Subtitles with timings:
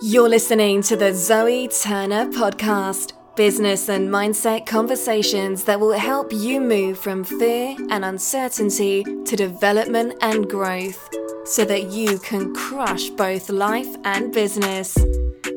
[0.00, 6.60] You're listening to the Zoe Turner Podcast business and mindset conversations that will help you
[6.60, 11.08] move from fear and uncertainty to development and growth
[11.44, 14.96] so that you can crush both life and business.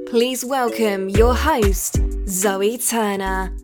[0.07, 3.55] Please welcome your host, Zoe Turner.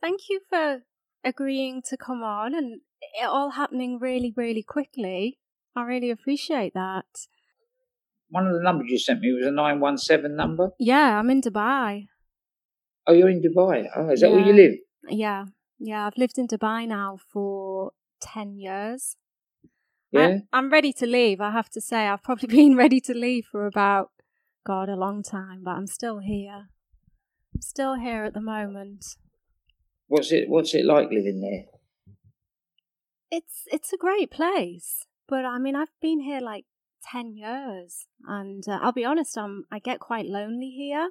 [0.00, 0.80] Thank you for
[1.22, 5.38] agreeing to come on and it all happening really, really quickly.
[5.76, 7.04] I really appreciate that.
[8.28, 10.70] One of the numbers you sent me was a 917 number.
[10.78, 12.06] Yeah, I'm in Dubai.
[13.06, 13.86] Oh, you're in Dubai.
[13.94, 14.74] Oh, is that where you live?
[15.08, 15.46] Yeah,
[15.78, 19.16] yeah, I've lived in Dubai now for 10 years.
[20.10, 20.26] Yeah.
[20.26, 22.08] I, I'm ready to leave, I have to say.
[22.08, 24.10] I've probably been ready to leave for about,
[24.66, 26.68] God, a long time, but I'm still here.
[27.54, 29.04] I'm still here at the moment.
[30.08, 31.64] What's it What's it like living there?
[33.30, 36.64] It's it's a great place, but I mean I've been here like
[37.10, 41.10] ten years, and uh, I'll be honest, I'm I get quite lonely here.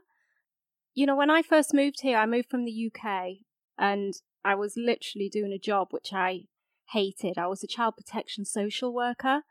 [0.93, 3.37] You know, when I first moved here, I moved from the UK,
[3.77, 6.43] and I was literally doing a job which I
[6.91, 7.37] hated.
[7.37, 9.41] I was a child protection social worker,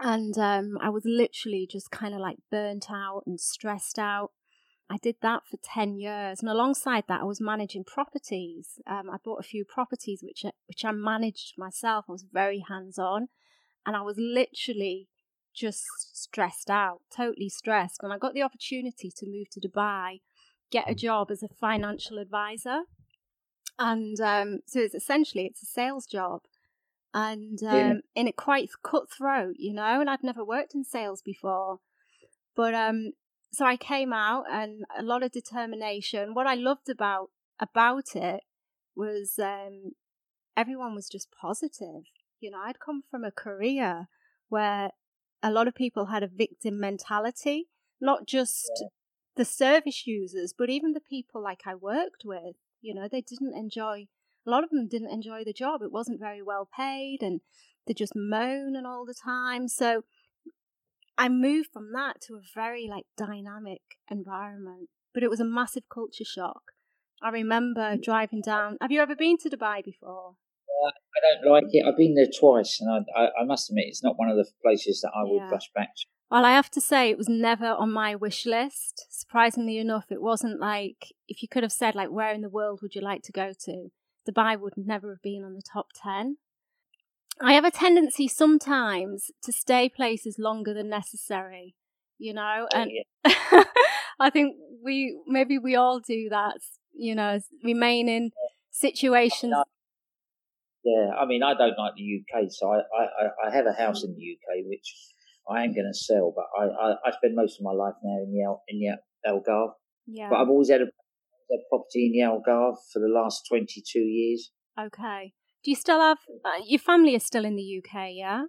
[0.00, 4.30] and um, I was literally just kind of like burnt out and stressed out.
[4.90, 6.40] I did that for 10 years.
[6.40, 8.80] And alongside that, I was managing properties.
[8.86, 12.06] Um, I bought a few properties which I, which I managed myself.
[12.08, 13.28] I was very hands on.
[13.84, 15.08] And I was literally
[15.54, 18.00] just stressed out, totally stressed.
[18.02, 20.20] And I got the opportunity to move to Dubai,
[20.70, 22.82] get a job as a financial advisor.
[23.78, 26.42] And um, so it's essentially it's a sales job.
[27.14, 27.94] And um, Yeah.
[28.16, 31.80] and it quite cutthroat, you know, and I'd never worked in sales before.
[32.54, 33.12] But um,
[33.52, 36.34] so I came out and a lot of determination.
[36.34, 38.42] What I loved about about it
[38.94, 39.92] was um,
[40.56, 42.02] everyone was just positive.
[42.40, 44.08] You know, I'd come from a career
[44.48, 44.90] where
[45.42, 47.68] a lot of people had a victim mentality,
[48.00, 48.70] not just
[49.36, 52.56] the service users, but even the people like I worked with.
[52.80, 54.06] You know, they didn't enjoy.
[54.46, 55.82] A lot of them didn't enjoy the job.
[55.82, 57.40] It wasn't very well paid, and
[57.86, 59.68] they just moaning all the time.
[59.68, 60.02] So
[61.16, 65.88] I moved from that to a very like dynamic environment, but it was a massive
[65.92, 66.72] culture shock.
[67.20, 68.02] I remember mm.
[68.02, 68.76] driving down.
[68.80, 70.34] Have you ever been to Dubai before?
[70.86, 71.84] I don't like it.
[71.86, 74.46] I've been there twice, and I, I, I must admit, it's not one of the
[74.62, 76.06] places that I would rush back to.
[76.30, 79.06] Well, I have to say it was never on my wish list.
[79.08, 82.80] Surprisingly enough, it wasn't like if you could have said like where in the world
[82.82, 83.90] would you like to go to,
[84.28, 86.36] Dubai would never have been on the top 10.
[87.40, 91.76] I have a tendency sometimes to stay places longer than necessary,
[92.18, 92.90] you know, oh, and
[93.24, 93.64] Yeah.
[94.20, 96.58] I think we maybe we all do that,
[96.92, 98.32] you know, remain in
[98.70, 99.54] situations.
[100.88, 104.04] Yeah, I mean, I don't like the UK, so I, I, I- have a house
[104.04, 104.88] in the UK which
[105.50, 108.16] I am going to sell, but I, I, I spend most of my life now
[108.24, 109.72] in the Al, in the Al- Algarve.
[110.06, 110.28] Yeah.
[110.30, 110.84] But I've always had a,
[111.50, 114.50] had property in the Algarve for the last twenty two years.
[114.80, 115.32] Okay.
[115.64, 118.10] Do you still have uh, your family is still in the UK?
[118.12, 118.42] Yeah.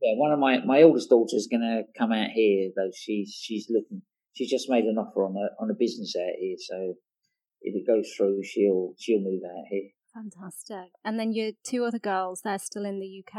[0.00, 2.90] Yeah, one of my my oldest daughter's going to come out here though.
[2.94, 4.02] She's she's looking.
[4.34, 6.94] She's just made an offer on a on a business out here, so
[7.62, 9.88] if it goes through, she'll she'll move out here.
[10.16, 10.92] Fantastic.
[11.04, 13.34] And then your two other girls, they're still in the UK.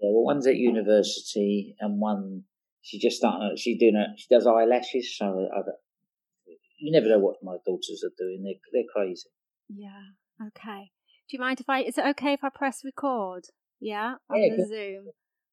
[0.00, 2.44] Yeah, well, one's at university, and one
[2.80, 3.56] she just starting.
[3.56, 8.02] She's doing a, she does eyelashes, so I, don't- you never know what my daughters
[8.04, 8.42] are doing.
[8.44, 9.28] They're they're crazy.
[9.68, 10.02] Yeah.
[10.48, 10.90] Okay.
[11.30, 11.82] Do you mind if I?
[11.82, 13.44] Is it okay if I press record?
[13.80, 15.06] Yeah, on Yeah, the Zoom.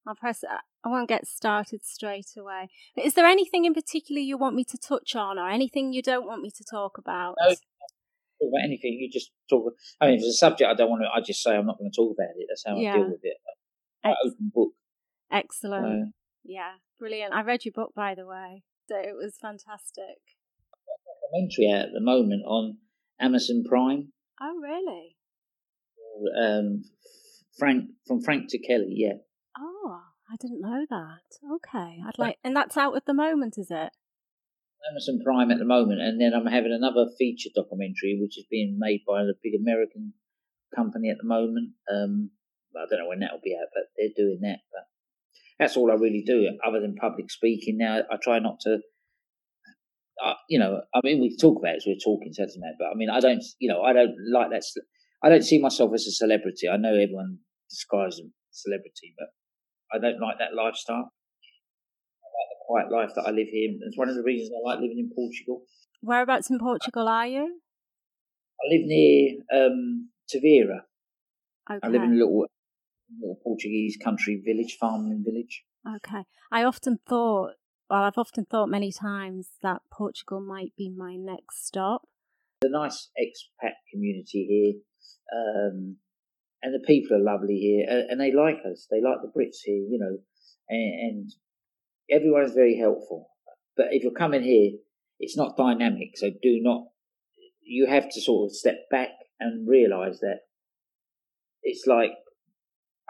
[0.08, 0.44] I'll press.
[0.44, 2.70] uh, I won't get started straight away.
[2.96, 6.26] Is there anything in particular you want me to touch on, or anything you don't
[6.28, 7.36] want me to talk about?
[7.40, 7.56] No.
[8.40, 8.94] Talk about anything.
[9.00, 9.74] You just talk.
[10.00, 11.78] I mean, if it's a subject I don't want to, I just say I'm not
[11.78, 12.48] going to talk about it.
[12.50, 12.94] That's how Yeah.
[12.94, 13.38] I deal with it.
[14.04, 14.72] Ex- open book.
[15.32, 16.14] excellent.
[16.44, 17.34] Yeah, brilliant.
[17.34, 20.18] I read your book, by the way, so it was fantastic.
[21.22, 22.78] documentary out at the moment on
[23.20, 24.14] Amazon Prime.
[24.42, 25.18] Oh, really?
[26.42, 26.84] Um,
[27.58, 28.94] Frank from Frank to Kelly.
[28.96, 29.14] Yeah.
[29.58, 30.00] Oh,
[30.32, 31.56] I didn't know that.
[31.56, 33.92] Okay, I'd like, and that's out at the moment, is it?
[34.90, 38.78] Amazon Prime at the moment, and then I'm having another feature documentary which is being
[38.80, 40.14] made by a big American
[40.76, 41.72] company at the moment.
[41.92, 42.31] Um,
[42.76, 44.60] I don't know when that'll be out, but they're doing that.
[44.72, 44.84] But
[45.60, 47.78] that's all I really do, other than public speaking.
[47.78, 48.80] Now I try not to.
[50.24, 52.75] Uh, you know, I mean, we talk about it as we're talking, so doesn't matter.
[52.78, 54.64] But I mean, I don't, you know, I don't like that.
[55.24, 56.68] I don't see myself as a celebrity.
[56.68, 57.40] I know everyone
[57.70, 59.30] describes them celebrity, but
[59.94, 61.12] I don't like that lifestyle.
[62.69, 63.71] I like the quiet life that I live here.
[63.81, 65.63] It's one of the reasons I like living in Portugal.
[66.01, 67.62] Whereabouts in Portugal are you?
[68.62, 70.10] I live near um,
[71.69, 71.80] Okay.
[71.83, 72.45] I live in a little,
[73.19, 75.63] little Portuguese country village, farming village.
[75.98, 76.24] Okay.
[76.51, 77.54] I often thought,
[77.89, 82.04] well, I've often thought many times that Portugal might be my next stop.
[82.62, 84.74] The nice expat community here,
[85.33, 85.98] um,
[86.62, 88.88] and the people are lovely here, and they like us.
[88.92, 90.18] They like the Brits here, you know,
[90.68, 91.31] and, and
[92.12, 93.30] everyone's very helpful.
[93.78, 94.72] But if you're coming here,
[95.20, 96.86] it's not dynamic, so do not.
[97.62, 99.10] You have to sort of step back
[99.40, 100.42] and realise that
[101.64, 102.12] it's like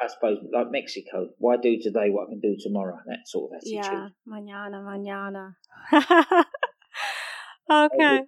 [0.02, 1.30] I suppose, like Mexico.
[1.38, 2.98] Why do today what I can do tomorrow?
[3.06, 3.84] That sort of attitude.
[3.84, 5.56] Yeah, mañana, mañana.
[7.72, 8.22] okay.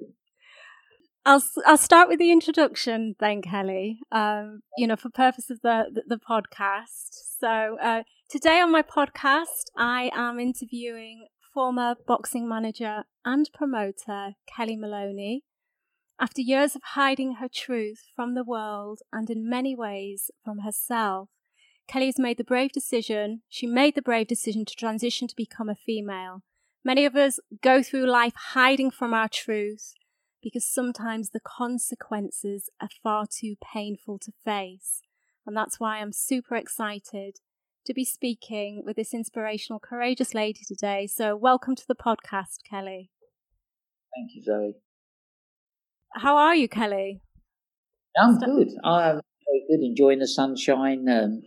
[1.25, 3.99] I'll I'll start with the introduction then, Kelly.
[4.11, 7.37] Um, you know, for purpose of the the, the podcast.
[7.39, 14.77] So uh, today on my podcast, I am interviewing former boxing manager and promoter Kelly
[14.77, 15.43] Maloney.
[16.17, 21.27] After years of hiding her truth from the world and in many ways from herself,
[21.89, 23.41] Kelly has made the brave decision.
[23.49, 26.41] She made the brave decision to transition to become a female.
[26.85, 29.91] Many of us go through life hiding from our truth
[30.41, 35.01] because sometimes the consequences are far too painful to face.
[35.45, 37.39] And that's why I'm super excited
[37.85, 41.07] to be speaking with this inspirational, courageous lady today.
[41.07, 43.09] So, welcome to the podcast, Kelly.
[44.15, 44.73] Thank you, Zoe.
[46.15, 47.21] How are you, Kelly?
[48.17, 48.69] I'm good.
[48.83, 51.07] I'm very good, enjoying the sunshine.
[51.09, 51.41] Um,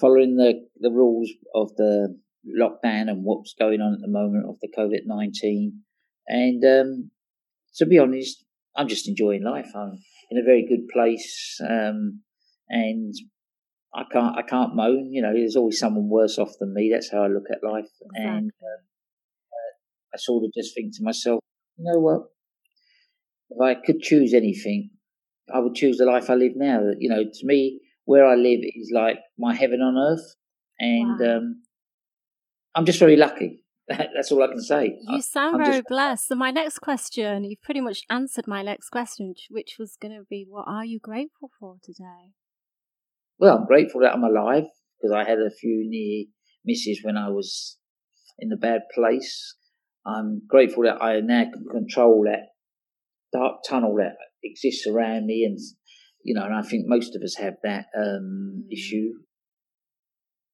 [0.00, 2.18] following the, the rules of the
[2.58, 5.82] lockdown and what's going on at the moment of the COVID 19.
[6.28, 7.10] And um,
[7.76, 8.44] to be honest,
[8.76, 9.70] I'm just enjoying life.
[9.74, 9.98] I'm
[10.30, 11.58] in a very good place.
[11.60, 12.22] Um,
[12.68, 13.14] and
[13.94, 15.12] I can't, I can't moan.
[15.12, 16.90] You know, there's always someone worse off than me.
[16.92, 17.88] That's how I look at life.
[18.00, 18.24] Exactly.
[18.24, 18.80] And uh,
[19.52, 21.40] uh, I sort of just think to myself,
[21.76, 22.22] you know what?
[23.50, 24.90] If I could choose anything,
[25.52, 26.80] I would choose the life I live now.
[26.98, 30.34] You know, to me, where I live is like my heaven on earth,
[30.78, 31.36] and wow.
[31.36, 31.62] um,
[32.74, 33.64] I'm just very lucky.
[33.88, 34.98] That's all I can say.
[35.08, 35.88] You sound I'm very just...
[35.88, 36.28] blessed.
[36.28, 40.24] So my next question, you've pretty much answered my next question, which was going to
[40.28, 42.34] be, what are you grateful for today?
[43.38, 44.64] Well, I'm grateful that I'm alive
[45.00, 46.26] because I had a few near
[46.64, 47.78] misses when I was
[48.38, 49.54] in a bad place.
[50.06, 52.48] I'm grateful that I now can control that
[53.32, 55.58] dark tunnel that exists around me and
[56.22, 58.72] you know, and I think most of us have that um, mm.
[58.72, 59.12] issue.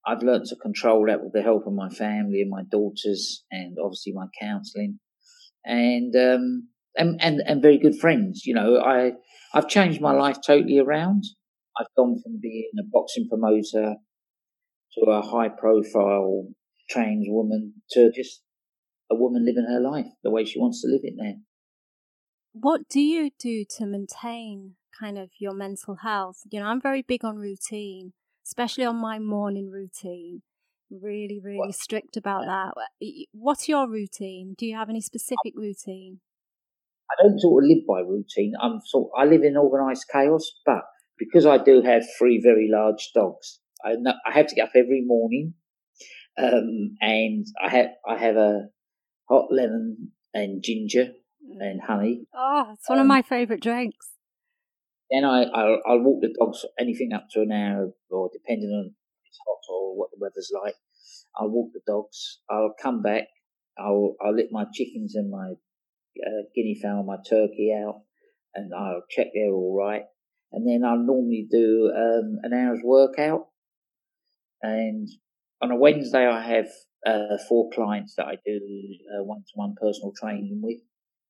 [0.06, 3.76] I've learned to control that with the help of my family and my daughters, and
[3.82, 5.00] obviously my counselling,
[5.64, 8.42] and um, and and and very good friends.
[8.44, 9.12] You know, I
[9.54, 11.24] I've changed my life totally around.
[11.78, 13.96] I've gone from being a boxing promoter
[14.94, 16.48] to a high profile
[16.88, 18.42] trans woman to just
[19.10, 21.34] a woman living her life the way she wants to live it now.
[22.52, 26.42] What do you do to maintain kind of your mental health.
[26.50, 28.12] You know, I'm very big on routine,
[28.44, 30.42] especially on my morning routine.
[30.90, 31.74] Really, really what?
[31.74, 32.74] strict about that.
[33.32, 34.54] What's your routine?
[34.56, 36.20] Do you have any specific routine?
[37.10, 38.54] I don't sort of live by routine.
[38.60, 39.10] I'm sort.
[39.16, 40.82] I live in organised chaos, but
[41.18, 43.94] because I do have three very large dogs, I
[44.26, 45.54] I have to get up every morning,
[46.38, 48.68] um, and I have I have a
[49.28, 51.12] hot lemon and ginger
[51.58, 52.26] and honey.
[52.34, 54.10] Oh, it's one um, of my favourite drinks.
[55.10, 58.86] Then I, I'll, I'll walk the dogs anything up to an hour, or depending on
[58.86, 60.74] if it's hot or what the weather's like.
[61.36, 62.40] I'll walk the dogs.
[62.50, 63.28] I'll come back.
[63.78, 65.52] I'll I'll let my chickens and my
[66.26, 68.02] uh, guinea fowl, my turkey out,
[68.54, 70.04] and I'll check they're all right.
[70.54, 73.48] And then I'll normally do um, an hour's workout.
[74.62, 75.08] And
[75.60, 76.68] on a Wednesday, I have
[77.04, 78.60] uh, four clients that I do
[79.24, 80.78] one to one personal training with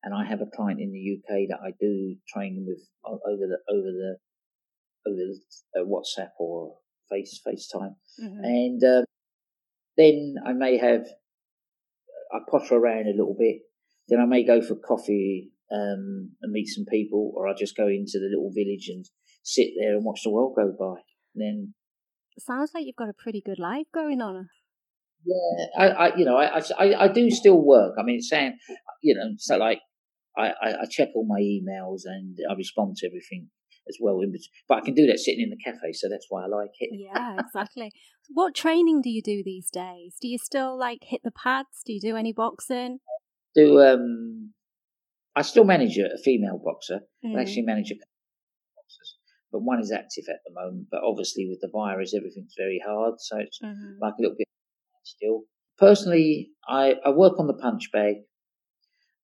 [0.05, 3.59] and I have a client in the UK that I do training with over the
[3.73, 4.17] over the
[5.07, 6.77] over the, uh, WhatsApp or
[7.11, 8.45] Face FaceTime, mm-hmm.
[8.45, 9.03] and uh,
[9.97, 11.07] then I may have
[12.33, 13.63] I potter around a little bit.
[14.09, 17.89] Then I may go for coffee um, and meet some people, or I just go
[17.89, 19.05] into the little village and
[19.43, 21.01] sit there and watch the world go by.
[21.35, 21.75] And then
[22.39, 24.49] sounds like you've got a pretty good life going on.
[25.25, 27.95] Yeah, I, I you know, I, I, I do still work.
[27.99, 28.59] I mean, saying,
[29.03, 29.81] you know, so like
[30.37, 33.49] I, I, check all my emails and I respond to everything
[33.89, 34.21] as well.
[34.21, 34.33] In
[34.69, 36.91] But I can do that sitting in the cafe, so that's why I like it.
[36.93, 37.93] Yeah, exactly.
[38.29, 40.17] what training do you do these days?
[40.21, 41.83] Do you still like hit the pads?
[41.87, 42.99] Do you do any boxing?
[43.55, 44.54] Do um,
[45.37, 47.01] I still manage a, female boxer?
[47.25, 47.37] Mm.
[47.37, 49.17] I actually manage a boxers,
[49.51, 50.87] but one is active at the moment.
[50.91, 53.99] But obviously, with the virus, everything's very hard, so it's mm-hmm.
[54.01, 54.49] like a little bit
[55.05, 55.43] still.
[55.79, 58.17] Personally, I, I work on the punch bag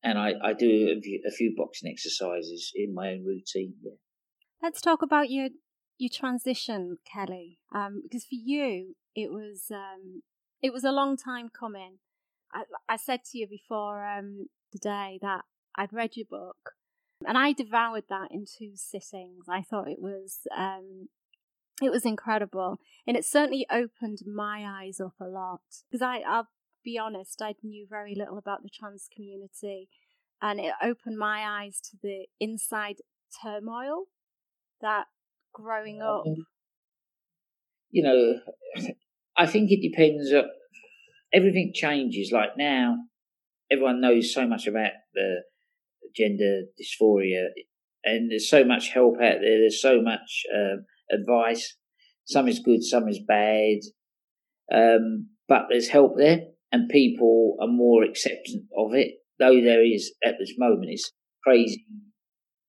[0.03, 3.75] and I, I do a few, a few boxing exercises in my own routine.
[3.83, 3.93] Yeah.
[4.63, 5.49] Let's talk about your
[5.99, 10.23] your transition, Kelly, um, because for you it was um,
[10.63, 11.99] it was a long time coming.
[12.53, 15.43] I, I said to you before um, today that
[15.77, 16.73] I'd read your book,
[17.27, 19.47] and I devoured that in two sittings.
[19.49, 21.09] I thought it was um,
[21.83, 25.61] it was incredible, and it certainly opened my eyes up a lot
[25.91, 26.49] because I I'll
[26.85, 29.89] be honest, I knew very little about the trans community,
[30.41, 32.97] and it opened my eyes to the inside
[33.43, 34.05] turmoil
[34.81, 35.07] that
[35.53, 36.25] growing up.
[37.91, 38.41] You know,
[39.37, 40.33] I think it depends.
[40.33, 40.43] Uh,
[41.33, 42.31] everything changes.
[42.33, 42.97] Like now,
[43.71, 45.43] everyone knows so much about the
[46.15, 47.47] gender dysphoria,
[48.05, 49.61] and there's so much help out there.
[49.61, 51.77] There's so much um, advice.
[52.25, 53.79] Some is good, some is bad,
[54.73, 56.41] um, but there's help there,
[56.71, 59.15] and people are more acceptant of it.
[59.39, 61.13] Though there is at this moment, it's
[61.43, 61.85] crazy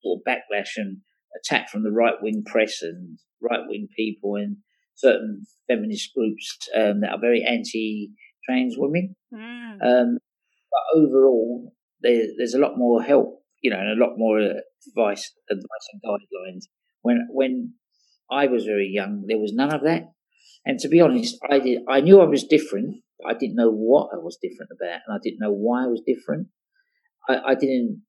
[0.03, 0.97] or backlash and
[1.39, 4.57] attack from the right wing press and right wing people and
[4.95, 8.11] certain feminist groups um, that are very anti
[8.47, 9.15] trans women.
[9.33, 9.77] Mm.
[9.83, 10.17] Um,
[10.71, 15.33] but overall, there, there's a lot more help, you know, and a lot more advice,
[15.49, 16.65] advice and guidelines.
[17.01, 17.73] When when
[18.31, 20.11] I was very young, there was none of that.
[20.65, 21.79] And to be honest, I did.
[21.89, 23.01] I knew I was different.
[23.19, 25.87] But I didn't know what I was different about, and I didn't know why I
[25.87, 26.47] was different.
[27.29, 28.03] I, I didn't.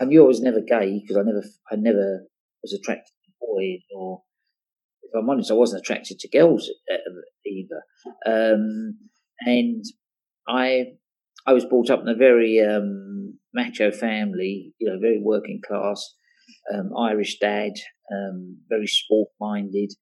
[0.00, 2.22] I knew I was never gay because I never, I never
[2.62, 4.22] was attracted to boys, or
[5.02, 6.70] if I'm honest, I wasn't attracted to girls
[7.46, 7.82] either.
[8.26, 8.98] Um,
[9.40, 9.84] and
[10.48, 10.84] I
[11.46, 16.14] I was brought up in a very um, macho family, you know, very working class,
[16.72, 17.72] um, Irish dad,
[18.12, 19.92] um, very sport minded,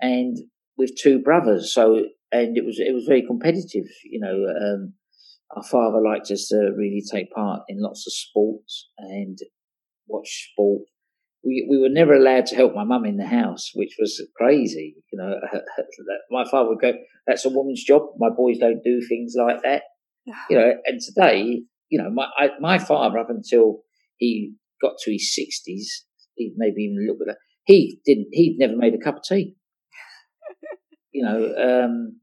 [0.00, 0.36] and
[0.76, 1.72] with two brothers.
[1.72, 3.86] So, and it was it was very competitive.
[4.04, 4.94] You know, um,
[5.56, 9.38] our father liked us to really take part in lots of sports and
[10.06, 10.82] watch sport.
[11.42, 14.96] We we were never allowed to help my mum in the house, which was crazy.
[15.12, 15.34] You know,
[16.30, 16.92] my father would go,
[17.26, 18.02] "That's a woman's job.
[18.18, 19.82] My boys don't do things like that."
[20.24, 23.82] You know, and today, you know, my I, my father up until
[24.16, 27.36] he got to his sixties, he maybe even a little bit.
[27.64, 28.28] He didn't.
[28.32, 29.56] He'd never made a cup of tea.
[31.12, 32.20] you know, um,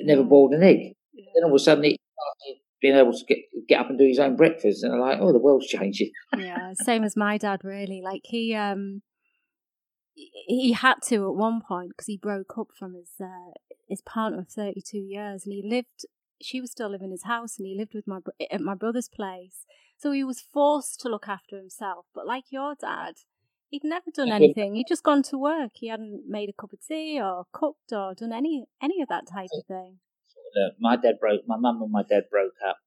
[0.00, 0.94] never boiled an egg.
[1.12, 1.26] Yeah.
[1.34, 4.06] Then all of a sudden, he started being able to get get up and do
[4.06, 6.10] his own breakfast, and I'm like, oh, the world's changing.
[6.36, 7.60] yeah, same as my dad.
[7.64, 9.02] Really, like he um
[10.14, 13.52] he had to at one point because he broke up from his uh,
[13.88, 16.06] his partner of 32 years and he lived
[16.42, 18.20] she was still living in his house and he lived with my
[18.50, 19.66] at my brother's place.
[19.96, 22.06] So he was forced to look after himself.
[22.14, 23.16] But like your dad,
[23.68, 24.74] he'd never done anything.
[24.74, 25.72] He'd just gone to work.
[25.74, 29.26] He hadn't made a cup of tea or cooked or done any any of that
[29.26, 29.98] type of thing.
[30.80, 31.42] my dad broke.
[31.46, 32.78] My mum and my dad broke up.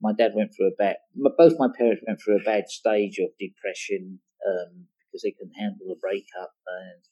[0.00, 0.96] My dad went through a bad.
[1.14, 5.86] Both my parents went through a bad stage of depression um, because they couldn't handle
[5.88, 6.52] the breakup.
[6.66, 7.02] And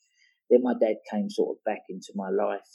[0.49, 2.67] then my dad came sort of back into my life.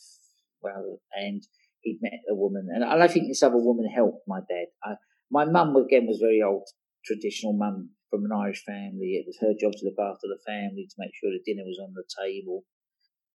[0.62, 1.44] Well, and
[1.86, 4.68] he'd met a woman, and I think this other woman helped my dad.
[4.84, 5.00] I,
[5.32, 6.68] my mum again was very old,
[7.06, 9.22] traditional mum from an Irish family.
[9.22, 11.80] It was her job to look after the family, to make sure the dinner was
[11.82, 12.63] on the table.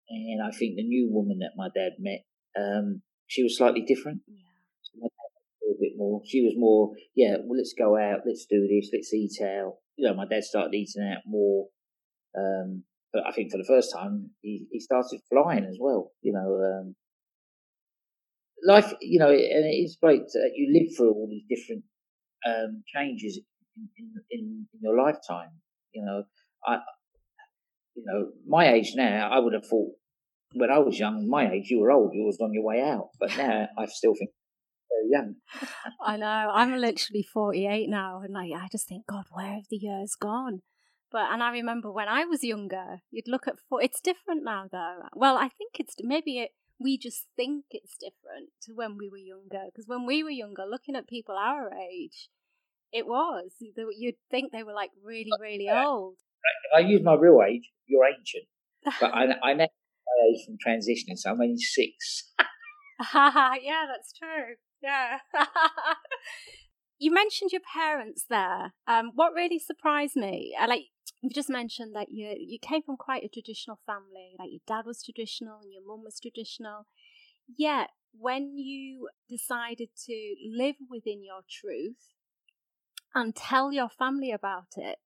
[0.09, 2.27] And I think the new woman that my dad met,
[2.59, 4.23] um, she was slightly different.
[4.27, 4.43] Yeah.
[4.83, 5.31] So my dad
[5.63, 6.23] was a bit more.
[6.27, 7.37] She was more, yeah.
[7.39, 8.27] Well, let's go out.
[8.27, 8.91] Let's do this.
[8.93, 9.75] Let's eat out.
[9.97, 11.69] You know, my dad started eating out more.
[12.37, 16.11] Um, but I think for the first time, he, he started flying as well.
[16.23, 16.97] You know, um,
[18.65, 21.85] life, you know, and it is great that you live through all these different
[22.47, 23.41] um, changes
[23.77, 23.89] in,
[24.31, 25.51] in, in, your lifetime.
[25.93, 26.25] You know,
[26.67, 26.79] I,
[27.95, 29.93] you know, my age now, I would have thought
[30.55, 33.11] when I was young, my age, you were old, you was on your way out.
[33.19, 34.31] But now I still think
[34.91, 35.35] very young.
[36.05, 36.51] I know.
[36.53, 40.63] I'm literally 48 now, and like I just think, God, where have the years gone?
[41.13, 43.83] But and I remember when I was younger, you'd look at four.
[43.83, 45.03] It's different now, though.
[45.15, 46.51] Well, I think it's maybe it
[46.81, 49.67] we just think it's different to when we were younger.
[49.67, 52.31] Because when we were younger, looking at people our age,
[52.93, 53.53] it was.
[53.61, 56.17] You'd think they were like really, really old.
[56.73, 58.45] If I use my real age, you're ancient.
[59.01, 62.33] But I, I know my age from transitioning, so I'm only six.
[63.15, 64.57] yeah, that's true.
[64.83, 65.19] Yeah.
[66.99, 68.73] you mentioned your parents there.
[68.87, 70.85] Um, what really surprised me, like
[71.21, 74.35] you just mentioned that you you came from quite a traditional family.
[74.39, 76.87] Like your dad was traditional and your mum was traditional.
[77.57, 82.15] Yet when you decided to live within your truth
[83.15, 84.99] and tell your family about it,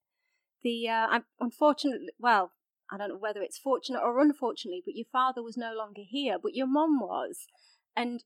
[0.63, 2.51] the uh, unfortunately, well,
[2.91, 6.37] I don't know whether it's fortunate or unfortunately, but your father was no longer here,
[6.41, 7.47] but your mum was,
[7.95, 8.23] and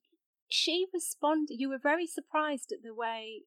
[0.48, 1.60] she responded.
[1.60, 3.44] You were very surprised at the way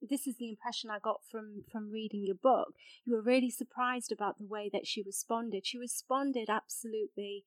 [0.00, 2.74] this is the impression I got from from reading your book.
[3.04, 5.66] You were really surprised about the way that she responded.
[5.66, 7.44] She responded absolutely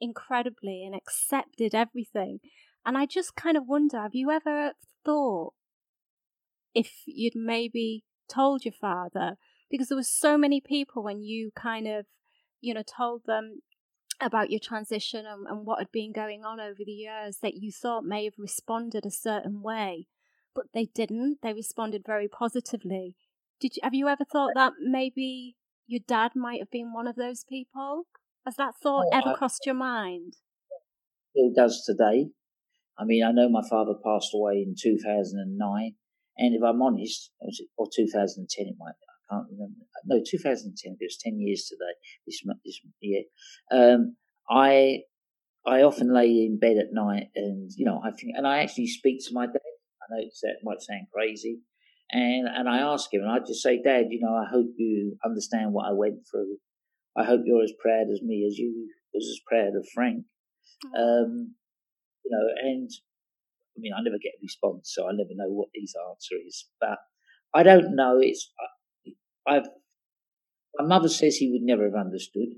[0.00, 2.40] incredibly and accepted everything.
[2.84, 4.72] And I just kind of wonder have you ever
[5.04, 5.54] thought
[6.74, 9.36] if you'd maybe told your father?
[9.70, 12.06] Because there were so many people when you kind of,
[12.60, 13.62] you know, told them
[14.20, 17.72] about your transition and, and what had been going on over the years that you
[17.72, 20.06] thought may have responded a certain way,
[20.54, 21.38] but they didn't.
[21.42, 23.16] They responded very positively.
[23.60, 25.56] Did you, have you ever thought that maybe
[25.86, 28.06] your dad might have been one of those people?
[28.44, 30.34] Has that thought oh, ever I, crossed your mind?
[31.34, 32.30] It does today.
[32.98, 35.94] I mean, I know my father passed away in 2009,
[36.38, 37.30] and if I'm honest,
[37.76, 39.86] or 2010 it might I can't remember.
[40.04, 40.96] No, 2010.
[41.00, 41.94] It was 10 years today.
[42.26, 43.22] This this year.
[43.70, 44.16] Um,
[44.50, 45.00] I
[45.64, 48.88] I often lay in bed at night, and you know, I think, and I actually
[48.88, 49.60] speak to my dad.
[50.02, 51.60] I know it might sound crazy,
[52.10, 55.16] and and I ask him, and I just say, Dad, you know, I hope you
[55.24, 56.56] understand what I went through.
[57.16, 60.24] I hope you're as proud as me as you was as proud of Frank.
[60.96, 61.54] Um,
[62.24, 62.90] you know, and
[63.76, 66.68] I mean, I never get a response, so I never know what his answer is.
[66.80, 66.98] But
[67.54, 68.18] I don't know.
[68.20, 68.50] It's
[69.46, 69.68] I've
[70.78, 72.48] my mother says he would never have understood.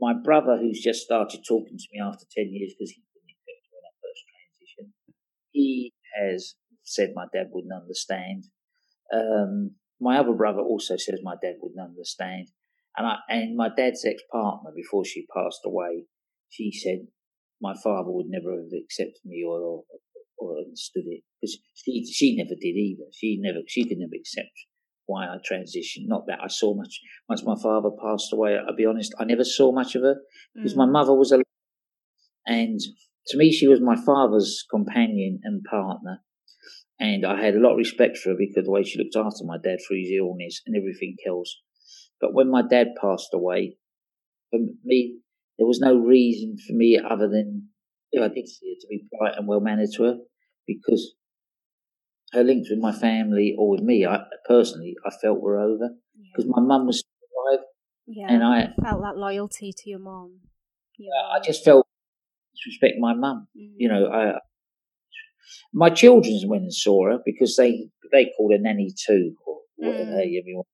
[0.00, 3.86] My brother, who's just started talking to me after ten years because been infected when
[3.86, 4.94] I first transition,
[5.52, 6.54] he has
[6.86, 8.44] said my dad wouldn't understand.
[9.12, 12.48] Um, my other brother also says my dad wouldn't understand.
[12.96, 16.06] And I and my dad's ex partner, before she passed away,
[16.48, 17.08] she said
[17.60, 19.84] my father would never have accepted me or or,
[20.38, 23.04] or understood it because she she never did either.
[23.12, 24.52] She never she could never accept
[25.06, 26.06] why I transitioned.
[26.06, 27.00] Not that I saw much.
[27.28, 30.16] Once my father passed away, I'll be honest, I never saw much of her
[30.54, 30.78] because mm.
[30.78, 31.40] my mother was a
[32.46, 32.80] and
[33.28, 36.22] to me she was my father's companion and partner.
[36.98, 39.44] And I had a lot of respect for her because the way she looked after
[39.44, 41.60] my dad through his illness and everything else.
[42.20, 43.76] But when my dad passed away,
[44.50, 45.18] for me,
[45.58, 47.68] there was no reason for me other than
[48.12, 50.16] if I did see her to be polite and well mannered to her
[50.66, 51.14] because
[52.32, 55.90] her links with my family or with me, I personally, I felt were over
[56.32, 56.52] because yeah.
[56.56, 57.04] my mum was
[57.50, 57.64] alive.
[58.06, 60.40] Yeah, and I felt that loyalty to your mum.
[60.98, 61.10] Yeah.
[61.34, 61.86] I just felt
[62.54, 63.48] disrespect my mum.
[63.56, 63.74] Mm.
[63.76, 64.38] You know, I
[65.72, 70.10] my children's went and saw her because they they called her nanny too or whatever
[70.10, 70.30] mm.
[70.30, 70.66] you want.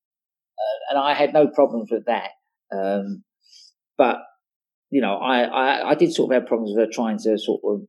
[0.58, 2.30] Uh, and I had no problems with that.
[2.74, 3.24] Um,
[3.98, 4.18] but
[4.90, 7.62] you know, I, I, I did sort of have problems with her trying to sort
[7.64, 7.80] of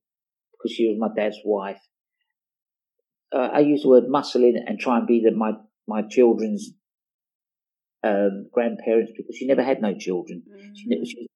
[0.52, 1.82] because she was my dad's wife.
[3.36, 5.52] Uh, I use the word muscle in and try and be the, my
[5.88, 6.72] my children's
[8.04, 10.44] um, grandparents because she never had no children.
[10.50, 10.72] Mm.
[10.76, 11.28] She never, she,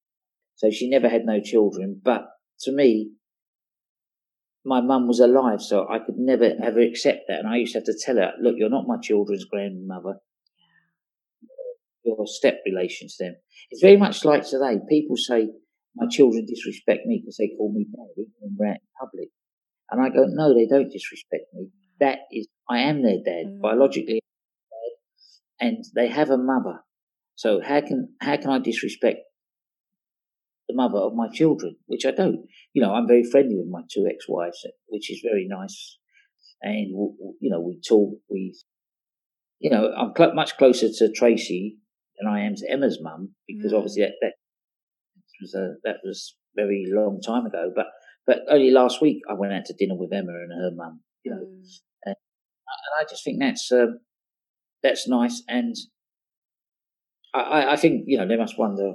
[0.55, 1.99] so she never had no children.
[2.03, 2.27] But
[2.61, 3.11] to me,
[4.67, 7.39] my mum was alive, so I could never ever accept that.
[7.39, 10.15] And I used to have to tell her, "Look, you're not my children's grandmother.
[12.03, 13.35] Your step relation to them."
[13.71, 14.79] It's very much like today.
[14.89, 15.49] People say
[15.95, 19.29] my children disrespect me because they call me daddy when we're out in public,
[19.89, 21.69] and I go, "No, they don't disrespect me.
[22.01, 23.61] That is, I am their dad mm.
[23.61, 24.19] biologically,
[25.61, 26.83] and they have a mother.
[27.35, 29.19] So how can how can I disrespect
[30.67, 32.45] the mother of my children, which I don't.
[32.73, 35.97] You know, I'm very friendly with my two ex-wives, which is very nice.
[36.61, 36.89] And,
[37.39, 38.55] you know, we talk, we,
[39.59, 41.77] you know, I'm cl- much closer to Tracy
[42.17, 43.77] than I am to Emma's mum because mm.
[43.77, 44.33] obviously that, that
[45.41, 47.71] was a, that was very long time ago.
[47.75, 47.87] But,
[48.25, 51.31] but only last week I went out to dinner with Emma and her mum, you
[51.31, 51.63] know, mm.
[52.05, 53.99] and, and, I just think that's, um,
[54.81, 55.43] that's nice.
[55.47, 55.75] And
[57.33, 58.93] I, I think, you know, they must wonder,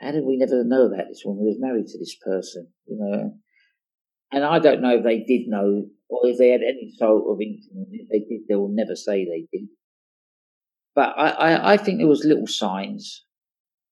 [0.00, 2.68] how did we never know about this when we was married to this person?
[2.86, 3.34] You know,
[4.32, 7.40] and I don't know if they did know or if they had any sort of
[7.40, 7.86] inkling.
[7.92, 9.68] If they did, they will never say they did.
[10.94, 13.24] But I, I, I think there was little signs,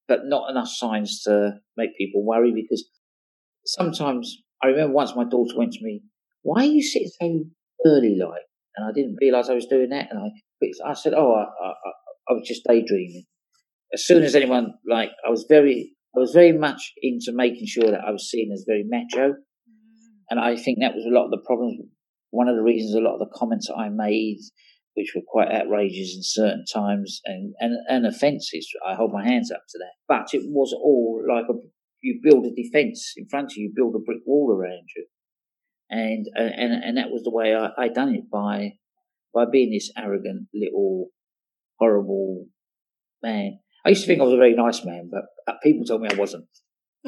[0.07, 2.89] but not enough signs to make people worry because
[3.65, 6.01] sometimes I remember once my daughter went to me,
[6.41, 7.41] "Why are you sitting so
[7.85, 8.41] early, like?"
[8.75, 11.73] And I didn't realise I was doing that, and I, I said, "Oh, I, I,
[12.29, 13.25] I was just daydreaming."
[13.93, 17.89] As soon as anyone like, I was very I was very much into making sure
[17.89, 19.29] that I was seen as very macho.
[19.29, 19.35] Mm.
[20.29, 21.79] And I think that was a lot of the problems.
[22.31, 24.39] One of the reasons a lot of the comments I made,
[24.95, 29.49] which were quite outrageous in certain times and, and, and offences, I hold my hands
[29.49, 29.93] up to that.
[30.09, 31.53] But it was all like a,
[32.01, 35.05] you build a defence in front of you, you build a brick wall around you.
[35.89, 38.73] And, and, and that was the way I, I done it by,
[39.33, 41.07] by being this arrogant little
[41.79, 42.47] horrible
[43.23, 43.59] man.
[43.85, 46.09] I used to think I was a very nice man, but uh, people told me
[46.11, 46.47] I wasn't.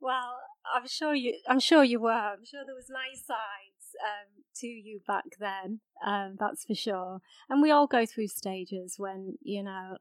[0.00, 0.38] well,
[0.74, 1.38] I'm sure you.
[1.48, 2.10] I'm sure you were.
[2.10, 5.80] I'm sure there was nice sides um, to you back then.
[6.04, 7.20] Um, that's for sure.
[7.48, 9.98] And we all go through stages when you know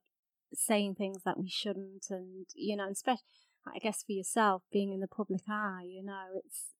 [0.53, 3.23] saying things that we shouldn't, and you know, especially
[3.67, 5.85] I guess for yourself being in the public eye.
[5.87, 6.75] You know, it's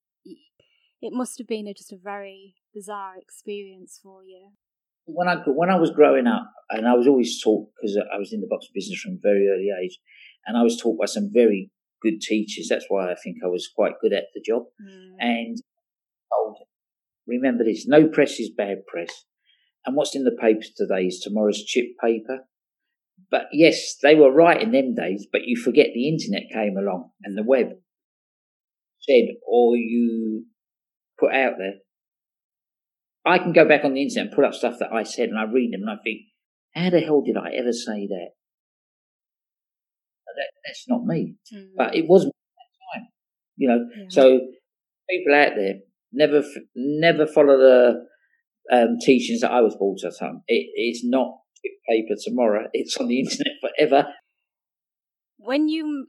[1.02, 4.52] it must have been a, just a very bizarre experience for you.
[5.06, 8.32] When I when I was growing up, and I was always taught because I was
[8.32, 9.98] in the box business from a very early age,
[10.44, 11.70] and I was taught by some very
[12.02, 12.68] good teachers.
[12.68, 14.64] That's why I think I was quite good at the job.
[14.82, 15.16] Mm.
[15.20, 15.56] And
[16.32, 16.56] told,
[17.26, 19.24] remember this: no press is bad press.
[19.84, 22.40] And what's in the papers today is tomorrow's chip paper.
[23.30, 27.10] But yes, they were right in them days, but you forget the internet came along
[27.22, 27.68] and the web
[29.06, 30.46] said or you
[31.18, 31.74] put out there.
[33.26, 35.38] I can go back on the internet and pull up stuff that I said and
[35.38, 36.20] I read them and I think,
[36.74, 38.30] how the hell did I ever say that?
[40.36, 41.34] that that's not me.
[41.52, 41.70] Mm.
[41.76, 43.08] But it wasn't at that time,
[43.56, 43.84] you know.
[43.96, 44.06] Yeah.
[44.10, 44.40] So
[45.10, 45.74] people out there
[46.12, 46.42] never
[46.74, 48.06] never follow the
[48.72, 50.42] um, teachings that I was brought up on.
[50.46, 51.38] It, it's not
[51.88, 52.66] paper tomorrow.
[52.72, 54.08] It's on the internet forever.
[55.38, 56.06] When you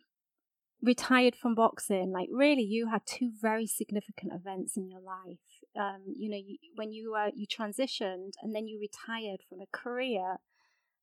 [0.82, 5.38] retired from boxing, like really, you had two very significant events in your life.
[5.78, 9.68] Um, you know, you, when you uh, you transitioned and then you retired from a
[9.72, 10.38] career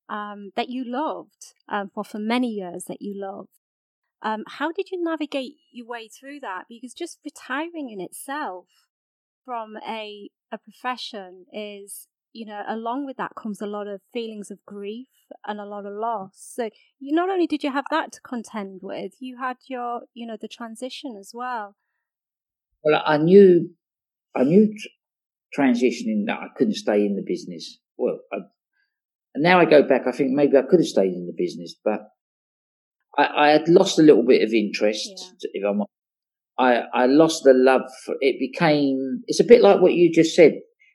[0.09, 3.61] um, that you loved um, for many years that you loved.
[4.23, 6.65] Um, how did you navigate your way through that?
[6.69, 8.67] Because just retiring in itself
[9.45, 14.51] from a a profession is you know along with that comes a lot of feelings
[14.51, 15.09] of grief
[15.47, 18.81] and a lot of loss so you not only did you have that to contend
[18.83, 21.77] with you had your you know the transition as well
[22.83, 23.71] well i knew
[24.37, 24.75] i knew
[25.57, 27.79] transitioning that i couldn't stay in the business.
[27.97, 28.39] Well I,
[29.35, 31.75] and now i go back i think maybe i could have stayed in the business
[31.85, 32.01] but
[33.17, 35.11] i, I had lost a little bit of interest
[35.43, 35.51] yeah.
[35.55, 35.83] if i'm
[36.57, 40.37] I, I lost the love for it became it's a bit like what you just
[40.37, 40.53] said.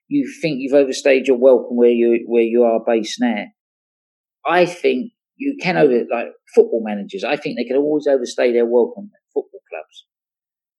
[0.08, 3.44] You think you've overstayed your welcome where you where you are based now.
[4.46, 8.66] I think you can over like football managers i think they can always overstay their
[8.66, 10.06] welcome at football clubs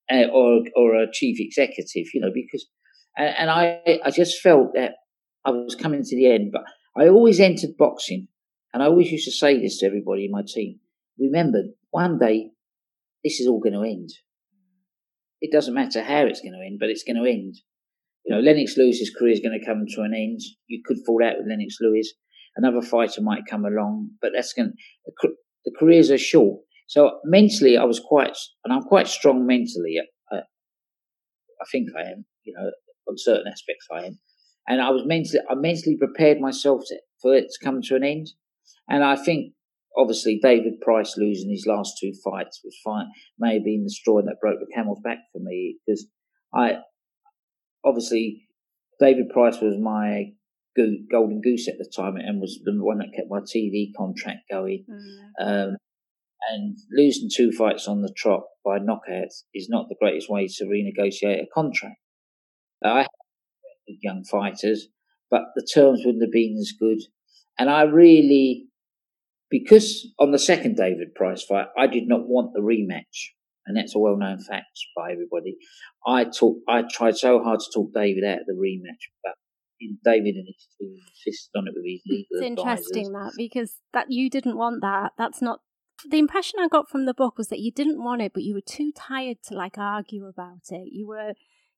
[0.11, 2.67] Uh, or or a chief executive you know because
[3.17, 4.93] and, and i i just felt that
[5.45, 6.63] i was coming to the end but
[6.97, 8.27] i always entered boxing
[8.73, 10.79] and i always used to say this to everybody in my team
[11.17, 11.59] remember
[11.91, 12.49] one day
[13.23, 14.09] this is all going to end
[15.41, 17.55] it doesn't matter how it's going to end, but it's going to end.
[18.25, 20.39] You know, Lennox Lewis's career is going to come to an end.
[20.67, 22.13] You could fall out with Lennox Lewis.
[22.55, 24.73] Another fighter might come along, but that's going
[25.05, 25.29] to,
[25.65, 26.61] the careers are short.
[26.91, 29.95] So mentally, I was quite, and I'm quite strong mentally.
[30.29, 32.69] Uh, I think I am, you know,
[33.07, 34.19] on certain aspects I am.
[34.67, 38.03] And I was mentally, I mentally prepared myself to, for it to come to an
[38.03, 38.27] end.
[38.89, 39.53] And I think
[39.95, 43.07] obviously David Price losing his last two fights was fine.
[43.39, 46.07] May have been the straw that broke the camel's back for me because
[46.53, 46.79] I
[47.85, 48.49] obviously
[48.99, 50.33] David Price was my
[51.09, 54.83] golden goose at the time and was the one that kept my TV contract going.
[54.89, 55.69] Mm.
[55.69, 55.77] Um,
[56.49, 60.65] and losing two fights on the trot by knockouts is not the greatest way to
[60.65, 61.97] renegotiate a contract.
[62.83, 63.07] I had
[64.01, 64.87] young fighters,
[65.29, 66.99] but the terms wouldn't have been as good.
[67.59, 68.67] And I really
[69.51, 73.33] because on the second David Price fight, I did not want the rematch,
[73.67, 75.57] and that's a well-known fact by everybody.
[76.07, 79.33] I talk, I tried so hard to talk David out of the rematch, but
[80.05, 82.87] David and his team insisted on it with his legal It's advisors.
[82.87, 85.11] interesting that because that you didn't want that.
[85.17, 85.59] That's not
[86.09, 88.53] the impression I got from the book was that you didn't want it, but you
[88.53, 90.89] were too tired to like argue about it.
[90.91, 91.33] You were,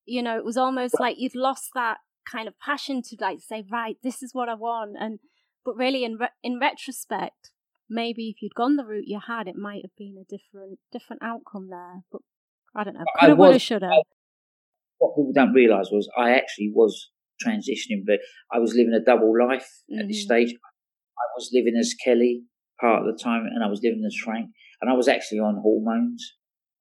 [0.06, 1.98] you know, it was almost like you'd lost that
[2.30, 5.20] kind of passion to like say, right, this is what I want, and
[5.66, 7.52] but really in re- in retrospect,
[7.90, 11.22] maybe if you'd gone the route you had, it might have been a different different
[11.24, 12.04] outcome there.
[12.12, 12.22] But
[12.76, 13.06] I don't know.
[13.20, 13.92] Could have, would have, should have.
[14.98, 17.10] What people don't realise was I actually was
[17.46, 18.20] transitioning, but
[18.52, 20.00] I was living a double life mm-hmm.
[20.00, 20.46] at this mm-hmm.
[20.46, 20.56] stage.
[20.56, 22.44] I was living as Kelly
[22.80, 24.50] part of the time, and I was living as Frank,
[24.82, 26.34] and I was actually on hormones.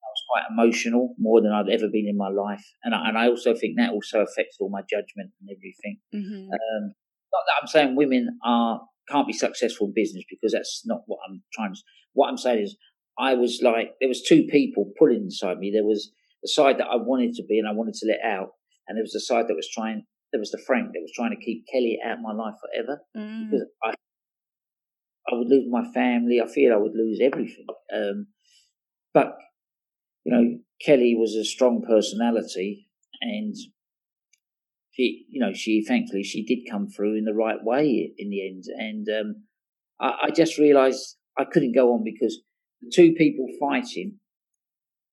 [0.03, 3.17] I was quite emotional, more than I'd ever been in my life, and I, and
[3.17, 5.99] I also think that also affects all my judgment and everything.
[6.13, 6.49] Mm-hmm.
[6.51, 6.93] Um,
[7.33, 11.19] not that I'm saying women are can't be successful in business because that's not what
[11.27, 11.81] I'm trying to.
[12.13, 12.77] What I'm saying is,
[13.17, 15.71] I was like, there was two people pulling inside me.
[15.73, 18.51] There was the side that I wanted to be and I wanted to let out,
[18.87, 20.05] and there was the side that was trying.
[20.31, 23.01] There was the Frank that was trying to keep Kelly out of my life forever
[23.15, 23.51] mm.
[23.51, 23.93] because I,
[25.29, 26.41] I would lose my family.
[26.41, 27.65] I feared I would lose everything.
[27.93, 28.27] Um,
[29.13, 29.37] but
[30.25, 32.87] you know, Kelly was a strong personality,
[33.21, 33.55] and
[34.91, 38.47] she, you know, she thankfully she did come through in the right way in the
[38.47, 39.43] end, and um,
[39.99, 42.41] I, I, just realised I couldn't go on because
[42.81, 44.19] the two people fighting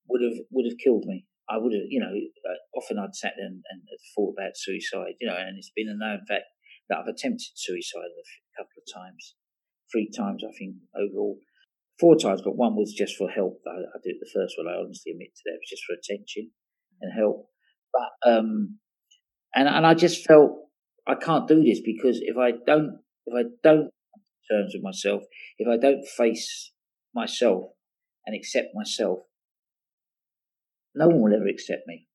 [0.09, 1.27] would have would have killed me.
[1.49, 3.83] I would have, you know, uh, often I'd sat there and, and
[4.14, 6.44] thought about suicide, you know, and it's been a known fact
[6.88, 9.35] that I've attempted suicide a couple of times,
[9.92, 11.38] three times I think overall,
[11.98, 13.61] four times, but one was just for help.
[13.66, 14.66] I, I did the first one.
[14.68, 16.50] I honestly admit to that it was just for attention
[17.00, 17.48] and help.
[17.92, 18.79] but um,
[19.55, 20.53] and and I just felt
[21.07, 23.90] I can't do this because if I don't if I don't
[24.50, 25.22] terms with myself,
[25.59, 26.72] if I don't face
[27.14, 27.64] myself
[28.26, 29.20] and accept myself,
[30.94, 32.07] no one will ever accept me.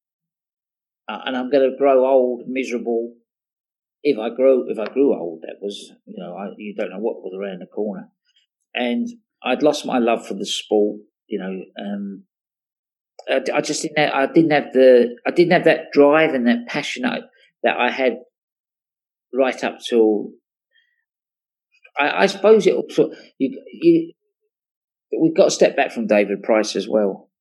[1.07, 3.13] Uh, and I'm going to grow old, miserable.
[4.07, 6.99] If I grow, if I grew old, that was, you know, I, you don't know
[6.99, 8.09] what was around the corner.
[8.75, 9.07] And
[9.43, 11.83] I'd lost my love for the sport, you know.
[11.83, 12.23] Um,
[13.27, 13.97] I, I just didn't.
[13.97, 15.15] Have, I didn't have the.
[15.25, 18.17] I didn't have that drive and that passion that I had
[19.33, 20.29] right up till.
[21.97, 24.13] I, I suppose it also you, you.
[25.19, 27.31] We've got to step back from David Price as well.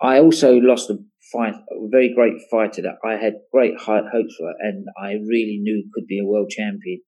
[0.00, 0.98] I also lost a
[1.32, 5.58] fight, a very great fighter that I had great high hopes for, and I really
[5.60, 7.00] knew could be a world champion.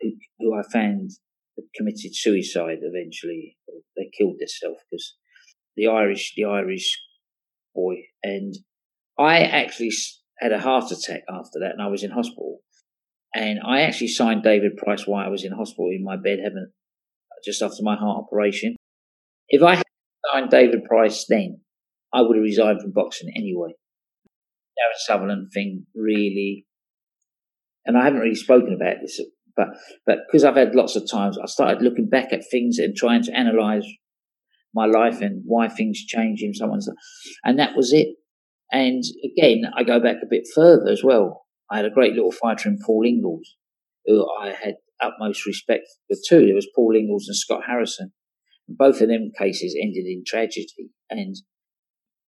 [0.00, 1.10] Who, who I found
[1.74, 3.56] committed suicide eventually.
[3.96, 5.16] They killed themselves because
[5.76, 7.00] the Irish, the Irish
[7.74, 8.54] boy, and
[9.18, 9.92] I actually
[10.38, 12.60] had a heart attack after that, and I was in hospital.
[13.34, 16.70] And I actually signed David Price while I was in hospital in my bed, having
[17.44, 18.76] just after my heart operation.
[19.48, 19.84] If I had
[20.32, 21.60] signed David Price then,
[22.14, 23.70] I would have resigned from boxing anyway.
[24.78, 26.66] Darren Sutherland thing really,
[27.84, 29.20] and I haven't really spoken about this,
[29.56, 29.68] but
[30.06, 33.22] but because I've had lots of times, I started looking back at things and trying
[33.24, 33.84] to analyze
[34.74, 36.96] my life and why things change in someone's, life.
[37.44, 38.08] and that was it.
[38.72, 41.44] And again, I go back a bit further as well.
[41.70, 43.56] I had a great little fighter in Paul Ingalls,
[44.06, 46.46] who I had utmost respect for too.
[46.46, 48.12] There was Paul Ingalls and Scott Harrison.
[48.68, 51.36] Both of them cases ended in tragedy, and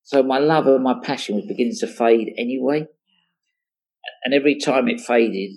[0.07, 2.87] so my love and my passion was beginning to fade anyway.
[4.25, 5.57] And every time it faded,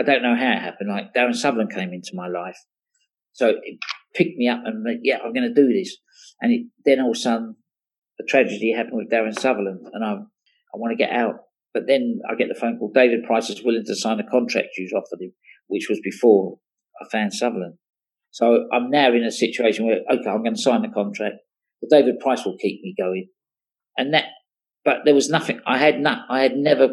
[0.00, 0.90] I don't know how it happened.
[0.90, 2.58] Like Darren Sutherland came into my life.
[3.34, 3.78] So it
[4.16, 5.96] picked me up and yeah, I'm going to do this.
[6.40, 7.54] And it, then all of a sudden,
[8.20, 11.36] a tragedy happened with Darren Sutherland and I, I want to get out.
[11.72, 14.70] But then I get the phone call, David Price is willing to sign a contract
[14.76, 15.34] you've offered him,
[15.68, 16.58] which was before
[17.00, 17.74] I found Sutherland.
[18.32, 21.36] So I'm now in a situation where, okay, I'm going to sign the contract.
[21.80, 23.28] But David Price will keep me going
[23.98, 24.26] and that,
[24.84, 25.60] but there was nothing.
[25.66, 26.24] I had not.
[26.30, 26.88] I had never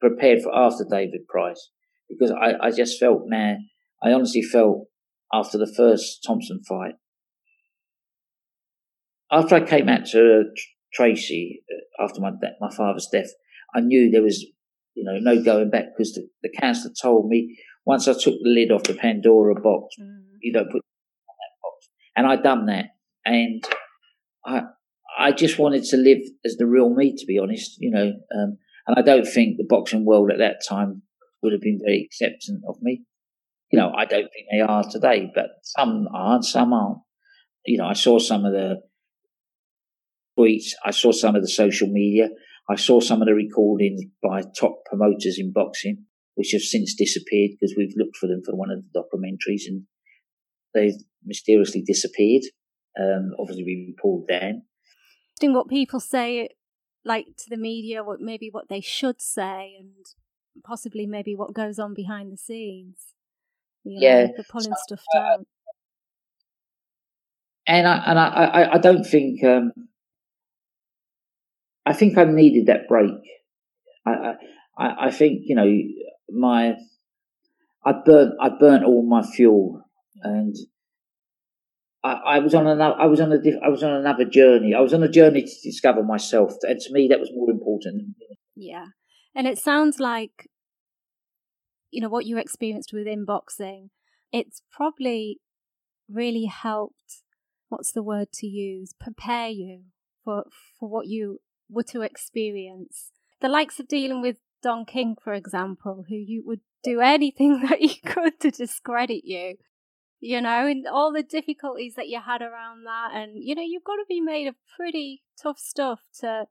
[0.00, 1.70] prepared for after David Price
[2.08, 3.68] because I, I just felt, man,
[4.02, 4.86] I honestly felt
[5.32, 6.94] after the first Thompson fight,
[9.32, 10.44] after I came out to
[10.92, 13.30] Tracy uh, after my my father's death,
[13.74, 14.44] I knew there was,
[14.94, 18.40] you know, no going back because the, the counsellor told me once I took the
[18.44, 20.22] lid off the Pandora box, mm.
[20.40, 22.86] you don't put that box, and I done that,
[23.24, 23.64] and
[24.44, 24.62] I
[25.20, 28.12] I just wanted to live as the real me, to be honest, you know.
[28.34, 28.56] Um,
[28.86, 31.02] and I don't think the boxing world at that time
[31.42, 33.02] would have been very accepting of me.
[33.70, 36.98] You know, I don't think they are today, but some are and some aren't.
[37.66, 38.80] You know, I saw some of the
[40.38, 42.30] tweets, I saw some of the social media,
[42.70, 47.52] I saw some of the recordings by top promoters in boxing, which have since disappeared
[47.60, 49.82] because we've looked for them for one of the documentaries and
[50.72, 52.44] they've mysteriously disappeared.
[52.98, 54.62] Um, obviously, been pulled down
[55.40, 56.50] interesting what people say,
[57.04, 60.06] like to the media, what maybe what they should say, and
[60.62, 63.14] possibly maybe what goes on behind the scenes.
[63.84, 65.46] You know, yeah, for pulling so, stuff uh, down.
[67.66, 69.72] And I and I, I, I don't think um,
[71.86, 73.14] I think I needed that break.
[74.06, 74.34] I,
[74.78, 75.70] I I think you know
[76.30, 76.76] my
[77.84, 79.82] I burnt I burnt all my fuel
[80.22, 80.54] and
[82.02, 82.96] I, I, was on another.
[82.98, 83.36] I was on a.
[83.62, 84.74] I was on another journey.
[84.74, 88.14] I was on a journey to discover myself, and to me, that was more important.
[88.56, 88.86] Yeah,
[89.34, 90.48] and it sounds like,
[91.90, 93.90] you know, what you experienced within boxing.
[94.32, 95.40] It's probably
[96.08, 97.22] really helped.
[97.68, 98.94] What's the word to use?
[98.98, 99.82] Prepare you
[100.24, 100.44] for
[100.78, 103.10] for what you were to experience.
[103.40, 107.82] The likes of dealing with Don King, for example, who you would do anything that
[107.82, 109.56] you could to discredit you
[110.20, 113.10] you know, and all the difficulties that you had around that.
[113.14, 116.46] And, you know, you've got to be made of pretty tough stuff to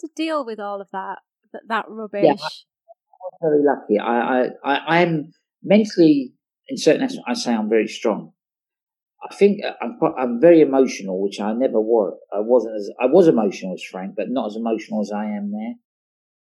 [0.00, 1.18] to deal with all of that,
[1.52, 2.24] that, that rubbish.
[2.24, 3.98] Yeah, I'm very lucky.
[3.98, 6.32] I, I, I, am mentally,
[6.68, 8.32] in certain aspects, I say I'm very strong.
[9.22, 12.18] I think uh, I'm quite, I'm very emotional, which I never was.
[12.32, 15.50] I wasn't as, I was emotional as Frank, but not as emotional as I am
[15.52, 15.74] now.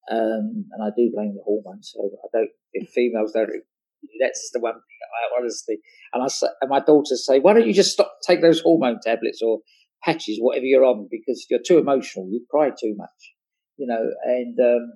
[0.09, 1.91] Um, and I do blame the hormones.
[1.93, 3.49] So I don't, if females don't
[4.19, 4.75] that's the one
[5.37, 5.77] honestly,
[6.13, 6.27] and I
[6.61, 9.59] and my daughters say, why don't you just stop, take those hormone tablets or
[10.03, 13.33] patches, whatever you're on, because you're too emotional, you cry too much,
[13.77, 14.09] you know.
[14.23, 14.93] And um,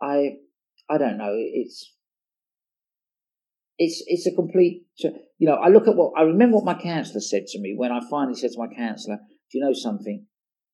[0.00, 0.36] I,
[0.90, 1.32] I don't know.
[1.34, 1.92] It's
[3.78, 4.84] it's it's a complete.
[5.38, 7.92] You know, I look at what I remember what my counsellor said to me when
[7.92, 9.18] I finally said to my counsellor,
[9.50, 10.26] "Do you know something?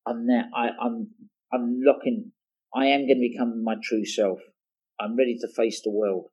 [0.06, 1.08] I'm now I, I'm
[1.52, 2.32] I'm looking
[2.74, 4.40] I am going to become my true self.
[5.00, 6.26] I'm ready to face the world.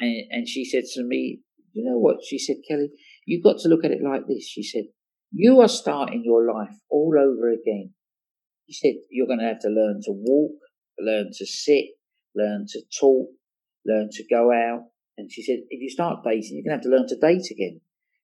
[0.00, 1.40] And, and she said to me,
[1.72, 2.18] you know what?
[2.26, 2.90] She said, Kellie,
[3.26, 4.46] you've got to look at it like this.
[4.46, 4.84] She said,
[5.30, 7.92] you are starting your life all over again.
[8.68, 10.52] She said, you're going to have to learn to walk,
[10.98, 11.84] learn to sit,
[12.34, 13.28] learn to talk,
[13.86, 14.84] learn to go out.
[15.16, 17.50] And she said, if you start dating, you're going to have to learn to date
[17.50, 17.80] again.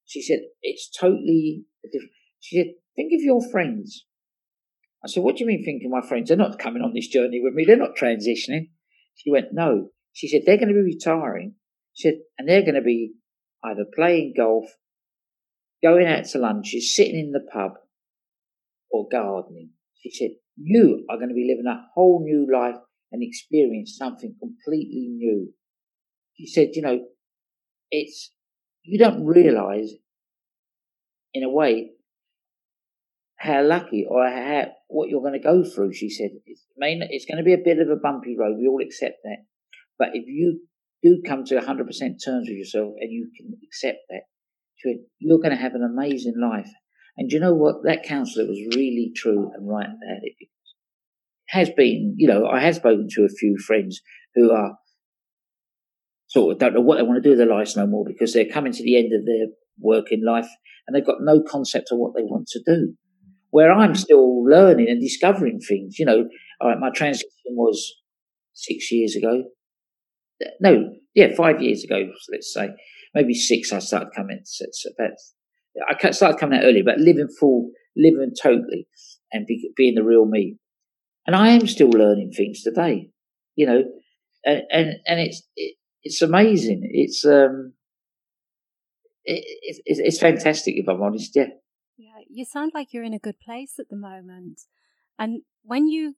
[0.06, 2.12] She said, it's totally different.
[2.40, 4.04] She said, think of your friends.
[5.04, 6.28] I said, what do you mean think of my friends?
[6.28, 7.64] They're not coming on this journey with me.
[7.64, 8.70] They're not transitioning.
[9.14, 9.88] She went, no.
[10.12, 11.54] She said, they're going to be retiring.
[11.94, 13.14] She said, and they're going to be
[13.64, 14.66] either playing golf,
[15.82, 17.72] going out to lunches, sitting in the pub,
[18.90, 19.70] or gardening.
[19.96, 22.76] She said, you are going to be living a whole new life
[23.10, 25.52] and experience something completely new.
[26.36, 27.00] She said, you know,
[27.90, 28.32] it's,
[28.82, 29.92] you don't realize
[31.32, 31.90] in a way
[33.36, 35.92] how lucky or how, what you're going to go through.
[35.92, 38.56] She said, it's, it's going to be a bit of a bumpy road.
[38.58, 39.44] We all accept that.
[39.98, 40.60] But if you
[41.04, 41.60] do come to 100%
[42.24, 44.22] terms with yourself and you can accept that,
[45.18, 46.70] you're going to have an amazing life.
[47.16, 47.84] And you know what?
[47.84, 50.48] That counsellor was really true and right about it.
[51.48, 54.00] Has been, you know, I have spoken to a few friends
[54.34, 54.76] who are
[56.28, 58.32] sort of don't know what they want to do with their lives no more because
[58.32, 59.46] they're coming to the end of their
[59.78, 60.48] working life
[60.86, 62.94] and they've got no concept of what they want to do.
[63.50, 63.96] Where I'm mm.
[63.96, 66.26] still learning and discovering things, you know,
[66.60, 67.94] all right, my transition was
[68.52, 69.44] six years ago.
[70.60, 72.70] No, yeah, five years ago, let's say.
[73.14, 74.40] Maybe six, I started coming.
[74.44, 74.64] So
[74.98, 75.12] about,
[75.88, 78.88] I started coming out earlier, but living full, living totally
[79.32, 80.56] and be, being the real me.
[81.26, 83.10] And I am still learning things today,
[83.54, 83.84] you know,
[84.44, 86.82] and, and, and it's, it, it's amazing.
[86.92, 87.72] It's um,
[89.24, 91.34] it, it, it's fantastic if I'm honest.
[91.34, 91.46] Yeah.
[91.96, 94.62] Yeah, you sound like you're in a good place at the moment.
[95.18, 96.16] And when you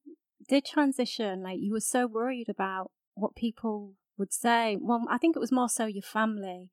[0.49, 4.77] did transition, like you were so worried about what people would say.
[4.81, 6.71] Well, I think it was more so your family.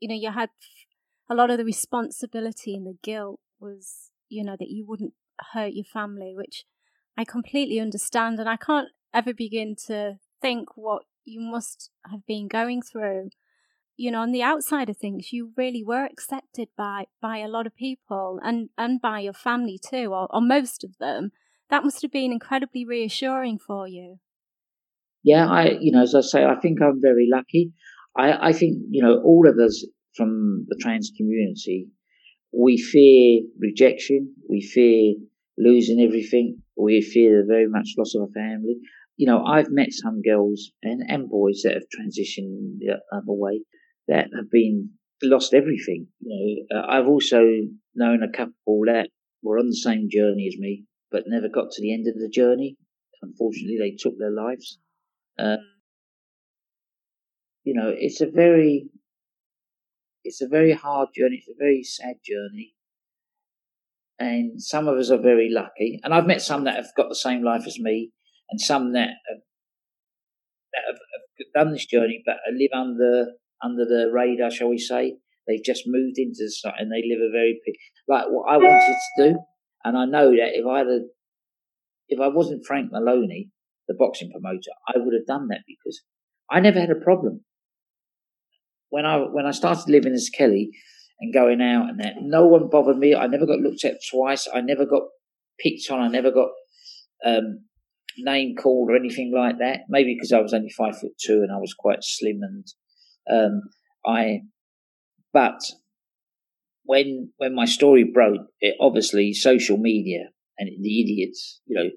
[0.00, 0.50] You know, you had
[1.28, 5.14] a lot of the responsibility and the guilt was, you know, that you wouldn't
[5.52, 6.64] hurt your family, which
[7.16, 8.38] I completely understand.
[8.38, 13.30] And I can't ever begin to think what you must have been going through
[13.96, 17.66] you know on the outside of things you really were accepted by by a lot
[17.66, 21.32] of people and and by your family too or, or most of them
[21.70, 24.18] that must have been incredibly reassuring for you
[25.30, 27.64] yeah i you know as i say i think i'm very lucky
[28.16, 29.84] i i think you know all of us
[30.16, 30.30] from
[30.68, 31.78] the trans community
[32.52, 35.14] we fear rejection we fear
[35.58, 38.76] losing everything we fear the very much loss of a family
[39.16, 43.62] you know, I've met some girls and, and boys that have transitioned the other way
[44.08, 44.90] that have been
[45.22, 46.08] lost everything.
[46.20, 47.40] You know, uh, I've also
[47.94, 49.08] known a couple that
[49.42, 52.28] were on the same journey as me, but never got to the end of the
[52.28, 52.76] journey.
[53.22, 54.78] Unfortunately, they took their lives.
[55.38, 55.56] Uh,
[57.64, 58.88] you know, it's a very,
[60.24, 61.36] it's a very hard journey.
[61.38, 62.74] It's a very sad journey.
[64.18, 66.00] And some of us are very lucky.
[66.02, 68.12] And I've met some that have got the same life as me
[68.50, 69.42] and some that have,
[70.72, 70.98] that have,
[71.38, 75.16] have done this journey but live under under the radar, shall we say?
[75.46, 77.60] They've just moved into the site and they live a very
[78.08, 79.38] like what I wanted to do.
[79.84, 81.00] And I know that if I had a,
[82.08, 83.50] if I wasn't Frank Maloney,
[83.88, 86.02] the boxing promoter, I would have done that because
[86.50, 87.44] I never had a problem.
[88.90, 90.70] When I when I started living as Kellie
[91.20, 93.14] and going out and that, no one bothered me.
[93.14, 94.48] I never got looked at twice.
[94.52, 95.02] I never got
[95.58, 96.00] picked on.
[96.00, 96.50] I never got
[97.24, 97.64] um,
[98.18, 99.80] name called or anything like that.
[99.88, 102.66] Maybe because I was only five foot two and I was quite slim and
[103.30, 103.62] um,
[104.06, 104.42] I.
[105.32, 105.60] But
[106.84, 111.90] when when my story broke, it obviously social media and the idiots, you know,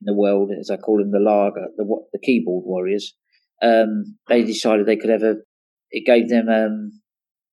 [0.00, 3.14] in the world, as I call them, the lager, the what the keyboard warriors,
[3.62, 5.36] um, they decided they could have a.
[5.90, 7.00] It gave them um,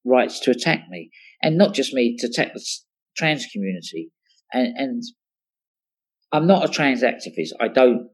[0.05, 2.65] rights to attack me, and not just me, to attack the
[3.15, 4.11] trans community,
[4.51, 5.03] and and
[6.31, 7.51] I'm not a trans activist.
[7.59, 8.09] I don't.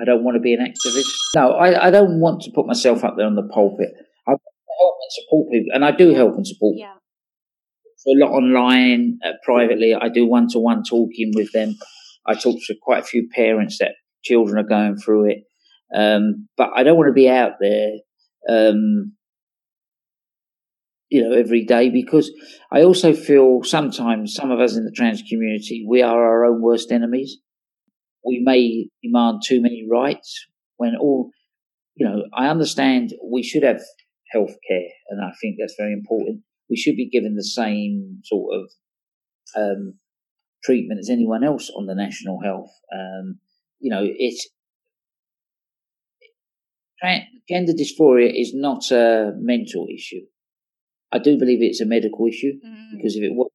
[0.00, 1.04] I don't want to be an activist.
[1.36, 3.90] No, I, I don't want to put myself up there on the pulpit.
[4.26, 4.40] I help
[5.02, 6.76] and support people, and I do help and support.
[6.78, 6.94] Yeah.
[7.96, 9.94] So a lot online, uh, privately.
[9.94, 11.76] I do one to one talking with them.
[12.26, 13.92] I talk to quite a few parents that
[14.22, 15.38] children are going through it,
[15.94, 17.90] um, but I don't want to be out there.
[18.48, 19.14] Um,
[21.08, 22.30] you know, every day because
[22.70, 26.62] I also feel sometimes some of us in the trans community, we are our own
[26.62, 27.38] worst enemies
[28.24, 30.46] we may demand too many rights
[30.76, 31.30] when all,
[31.94, 33.80] you know, I understand we should have
[34.30, 36.42] health care, and I think that's very important.
[36.68, 38.70] We should be given the same sort of
[39.56, 39.94] um,
[40.62, 42.70] treatment as anyone else on the national health.
[42.92, 43.38] Um,
[43.78, 44.48] you know, it's
[47.48, 50.20] gender dysphoria is not a mental issue.
[51.12, 52.96] I do believe it's a medical issue mm.
[52.96, 53.50] because if it was,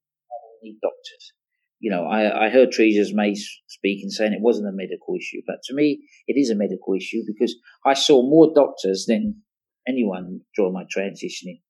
[0.62, 1.34] we need doctors.
[1.80, 3.36] You know, I, I heard Theresa May
[3.68, 7.22] speaking saying it wasn't a medical issue, but to me, it is a medical issue
[7.28, 9.42] because I saw more doctors than
[9.88, 11.62] anyone during my transitioning.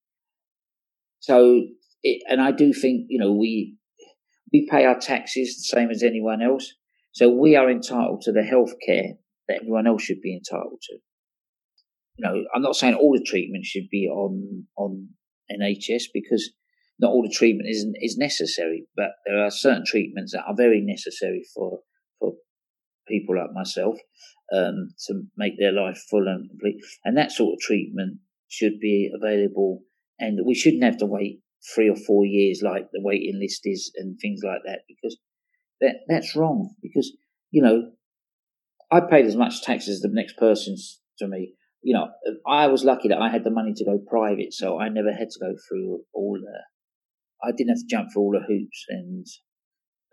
[1.20, 1.64] So,
[2.04, 3.76] it, and I do think, you know, we,
[4.56, 6.74] we pay our taxes the same as anyone else.
[7.12, 9.14] So we are entitled to the health care
[9.48, 10.94] that everyone else should be entitled to.
[12.18, 15.10] You know, I'm not saying all the treatment should be on, on
[15.52, 16.52] NHS because
[17.00, 20.82] not all the treatment is, is necessary, but there are certain treatments that are very
[20.82, 21.80] necessary for,
[22.20, 22.34] for
[23.08, 23.98] people like myself
[24.56, 26.78] um, to make their life full and complete.
[27.04, 29.82] And that sort of treatment should be available,
[30.18, 31.42] and we shouldn't have to wait
[31.74, 35.18] three or four years like the waiting list is and things like that because
[35.82, 36.76] that that's wrong.
[36.82, 37.12] Because
[37.52, 37.92] you know,
[38.92, 41.54] I paid as much tax as the next person's to me.
[41.82, 42.08] You know,
[42.48, 45.30] I was lucky that I had the money to go private, so I never had
[45.30, 47.48] to go through all the.
[47.48, 49.26] I didn't have to jump through all the hoops and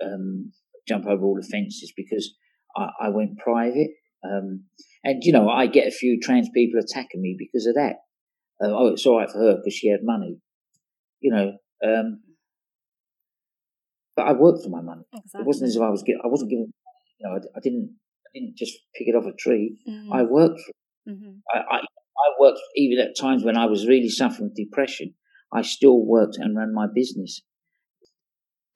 [0.05, 0.53] um,
[0.87, 2.35] jump over all the fences because
[2.77, 3.91] I, I went private.
[4.25, 4.65] Um,
[5.03, 7.97] and you know, I get a few trans people attacking me because of that.
[8.63, 10.39] Uh, oh, it's all right for her because she had money.
[11.23, 11.53] You know,
[11.87, 12.21] um,
[14.17, 15.03] but I worked for my money.
[15.15, 15.41] Exactly.
[15.41, 16.05] It wasn't as if I was.
[16.25, 16.73] I wasn't given.
[17.19, 17.97] You know, I, I didn't.
[18.27, 19.79] I didn't just pick it off a tree.
[19.89, 20.13] Mm-hmm.
[20.13, 21.11] I worked for.
[21.11, 21.39] Mm-hmm.
[21.55, 25.15] I, I I worked even at times when I was really suffering with depression.
[25.53, 27.43] I still worked and ran my business.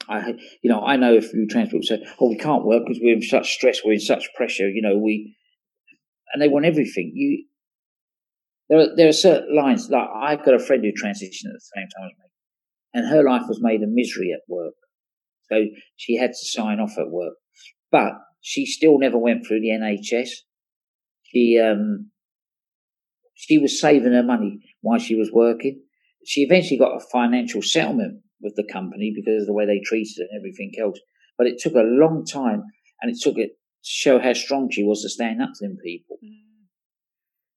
[0.09, 3.01] I, you know, I know if you trans people say, "Oh, we can't work because
[3.03, 5.37] we're in such stress, we're in such pressure," you know, we,
[6.33, 7.13] and they want everything.
[7.15, 7.45] You,
[8.69, 9.91] there are there are certain lines.
[9.91, 12.26] Like I've got a friend who transitioned at the same time as me,
[12.97, 14.73] and her life was made a misery at work,
[15.51, 15.67] so
[15.97, 17.35] she had to sign off at work,
[17.93, 20.31] but she still never went through the NHS.
[21.25, 22.11] She um,
[23.35, 25.83] she was saving her money while she was working.
[26.25, 30.17] She eventually got a financial settlement with the company because of the way they treated
[30.19, 30.99] her and everything else.
[31.37, 32.63] But it took a long time
[33.03, 35.77] and it took it to show how strong she was to stand up to them
[35.85, 36.17] people.
[36.25, 36.47] Mm.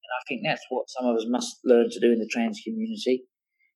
[0.04, 2.60] And I think that's what some of us must learn to do in the trans
[2.64, 3.24] community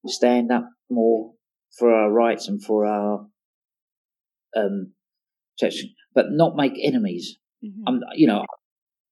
[0.06, 1.34] stand up more
[1.78, 3.28] for our rights and for our
[4.56, 4.94] um,
[5.58, 7.38] protection, but not make enemies.
[7.64, 7.98] Mm-hmm.
[8.16, 8.46] You know,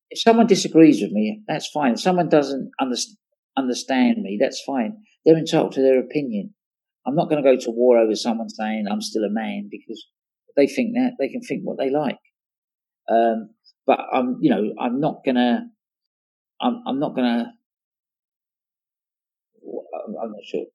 [0.10, 1.94] if someone disagrees with me, that's fine.
[1.94, 3.18] If someone doesn't understand
[3.58, 4.98] understand me, that's fine.
[5.26, 6.54] They're entitled to their opinion.
[7.06, 10.06] I'm not going to go to war over someone saying I'm still a man because
[10.56, 12.20] they think that they can think what they like.
[13.10, 13.50] Um,
[13.86, 15.66] but I'm, you know, I'm not gonna,
[16.62, 17.54] I'm, I'm not gonna,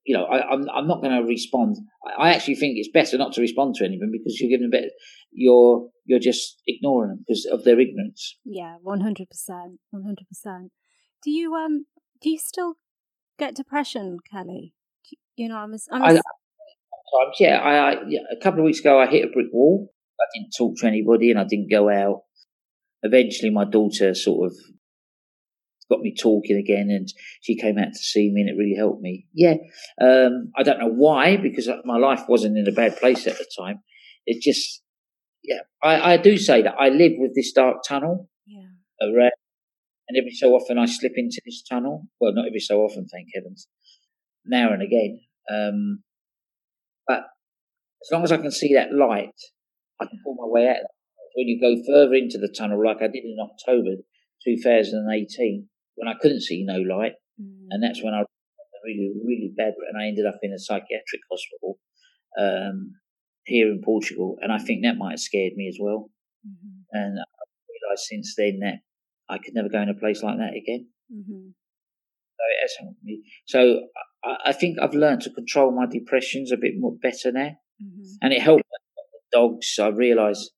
[0.05, 1.77] You know, I, am I'm, I'm not gonna respond.
[2.19, 4.93] I actually think it's better not to respond to anyone because you're giving a bit,
[5.33, 8.39] you're, you're just ignoring them because of their ignorance.
[8.45, 9.27] Yeah, 100%,
[9.95, 10.69] 100%.
[11.25, 11.87] Do you, um,
[12.21, 12.75] do you still
[13.39, 14.73] get depression, Kellie?
[15.37, 15.75] You know, I'm.
[15.75, 16.05] A, I'm a...
[16.05, 17.59] I, sometimes, yeah.
[17.59, 19.89] I, I yeah, a couple of weeks ago, I hit a brick wall.
[20.19, 22.23] I didn't talk to anybody, and I didn't go out.
[23.03, 24.57] Eventually, my daughter sort of
[25.91, 27.09] got me talking again, and
[27.43, 29.27] she came out to see me, and it really helped me.
[29.33, 29.55] Yeah,
[30.01, 33.47] um, I don't know why, because my life wasn't in a bad place at the
[33.59, 33.81] time.
[34.27, 34.83] It just,
[35.45, 39.09] yeah, I, I do say that I live with this dark tunnel yeah.
[39.09, 39.33] around,
[40.09, 42.07] and every so often I slip into this tunnel.
[42.21, 43.69] Well, not every so often, thank heavens
[44.47, 45.21] now and again.
[45.51, 46.03] Um,
[47.07, 47.25] but
[48.03, 49.35] as long as I can see that light,
[50.01, 50.77] I can pull my way out.
[51.35, 54.03] When you go further into the tunnel, like I did in October
[54.45, 57.67] 2018, when I couldn't see no light, mm.
[57.71, 58.23] and that's when I
[58.85, 61.79] really, really bad, and I ended up in a psychiatric hospital
[62.39, 62.93] um,
[63.45, 66.11] here in Portugal, and I think that might have scared me as well.
[66.47, 66.83] Mm-hmm.
[66.93, 68.79] And I've realised since then that
[69.29, 70.87] I could never go in a place like that again.
[71.13, 71.49] Mm-hmm.
[71.49, 73.23] So it has helped me.
[73.47, 73.81] So
[74.25, 78.05] I, I think I've learned to control my depressions a bit more better now, mm-hmm.
[78.23, 79.79] and it helped the dogs.
[79.81, 80.51] I realise.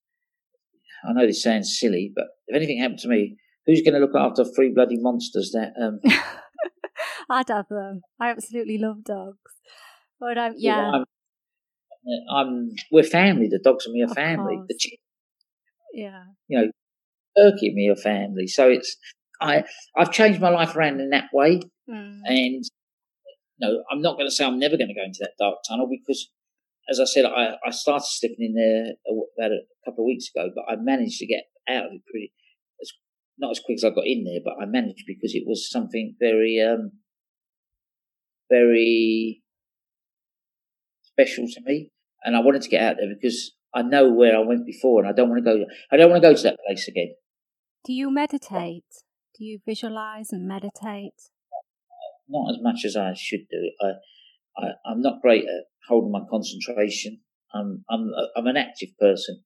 [1.07, 3.37] I know this sounds silly, but if anything happened to me,
[3.69, 5.73] who's going to look after three bloody monsters that?
[5.81, 5.99] Um...
[7.29, 8.01] I'd have them.
[8.19, 9.53] I absolutely love dogs,
[10.19, 10.91] but um, yeah.
[10.91, 11.05] I'm,
[12.33, 13.47] I'm, we're family.
[13.47, 14.57] The dogs and me are family.
[14.67, 14.97] The
[15.93, 16.71] yeah, you know,
[17.37, 18.47] turkey and me are family.
[18.47, 18.97] So it's
[19.41, 19.63] I
[19.95, 22.19] I've changed my life around in that way, mm.
[22.25, 22.63] and
[23.59, 25.87] no, I'm not going to say I'm never going to go into that dark tunnel
[25.89, 26.29] because,
[26.89, 28.93] as I said, I, I started slipping in there
[29.37, 32.31] about a couple of weeks ago, but I managed to get out of it pretty,
[33.39, 36.15] not as quick as I got in there, but I managed because it was something
[36.19, 36.91] very, um,
[38.49, 39.41] very
[41.01, 41.91] special to me.
[42.23, 45.09] And I wanted to get out there because I know where I went before and
[45.09, 47.13] I don't want to go, I don't want to go to that place again.
[47.85, 48.83] Do you meditate?
[49.37, 51.13] Do you visualize and meditate?
[52.27, 53.71] Not as much as I should do.
[53.81, 53.91] I,
[54.57, 57.21] I I'm not great at holding my concentration.
[57.53, 59.41] I'm I'm I'm an active person.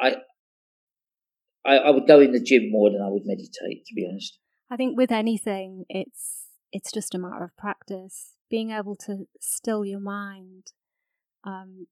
[0.00, 0.16] I,
[1.68, 3.84] I I would go in the gym more than I would meditate.
[3.86, 4.38] To be honest.
[4.70, 8.34] I think with anything, it's it's just a matter of practice.
[8.50, 10.72] Being able to still your mind.
[11.44, 11.86] Um,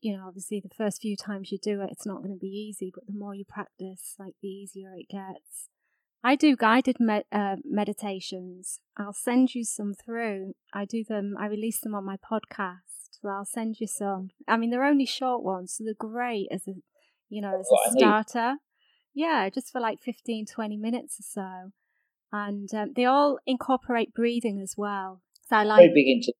[0.00, 2.48] you know, obviously the first few times you do it, it's not going to be
[2.48, 5.68] easy, but the more you practice, like the easier it gets.
[6.24, 8.80] I do guided med- uh, meditations.
[8.96, 10.54] I'll send you some through.
[10.72, 13.18] I do them, I release them on my podcast.
[13.20, 14.30] So I'll send you some.
[14.48, 16.72] I mean, they're only short ones, so they're great as a,
[17.28, 18.56] you know, as a starter.
[19.14, 21.72] Yeah, just for like 15, 20 minutes or so.
[22.32, 25.20] And um, they all incorporate breathing as well.
[25.48, 25.80] So I like.
[25.80, 26.32] Very big into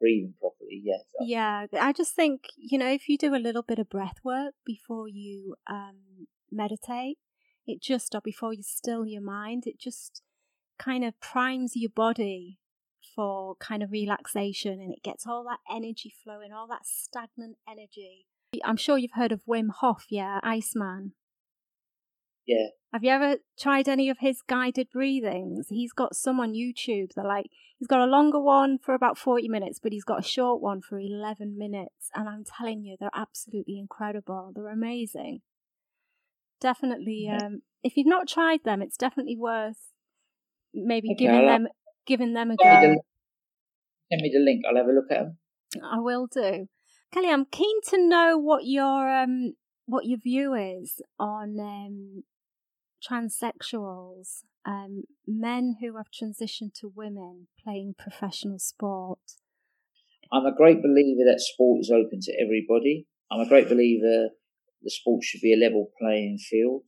[0.00, 0.96] breathing properly, yeah.
[1.20, 4.54] Yeah, I just think, you know, if you do a little bit of breath work
[4.64, 7.18] before you um, meditate,
[7.66, 10.22] it just, or before you still your mind, it just
[10.78, 12.58] kind of primes your body
[13.14, 18.26] for kind of relaxation and it gets all that energy flowing, all that stagnant energy.
[18.64, 21.12] I'm sure you've heard of Wim Hof, yeah, Iceman.
[22.46, 22.68] Yeah.
[22.92, 25.66] Have you ever tried any of his guided breathings?
[25.68, 29.48] He's got some on YouTube They're like he's got a longer one for about 40
[29.48, 32.10] minutes, but he's got a short one for 11 minutes.
[32.14, 34.52] And I'm telling you, they're absolutely incredible.
[34.54, 35.40] They're amazing.
[36.60, 39.92] Definitely, um, if you've not tried them, it's definitely worth
[40.72, 41.68] maybe okay, giving them
[42.06, 42.80] giving them a go.
[44.10, 44.62] Send me the link.
[44.66, 45.38] I'll have a look at them.
[45.84, 46.68] I will do.
[47.12, 49.54] Kellie, I'm keen to know what your um
[49.86, 52.22] what your view is on um
[53.02, 59.18] transsexuals, um, men who have transitioned to women playing professional sport?
[60.32, 63.06] I'm a great believer that sport is open to everybody.
[63.30, 64.30] I'm a great believer
[64.82, 66.82] the sport should be a level playing field.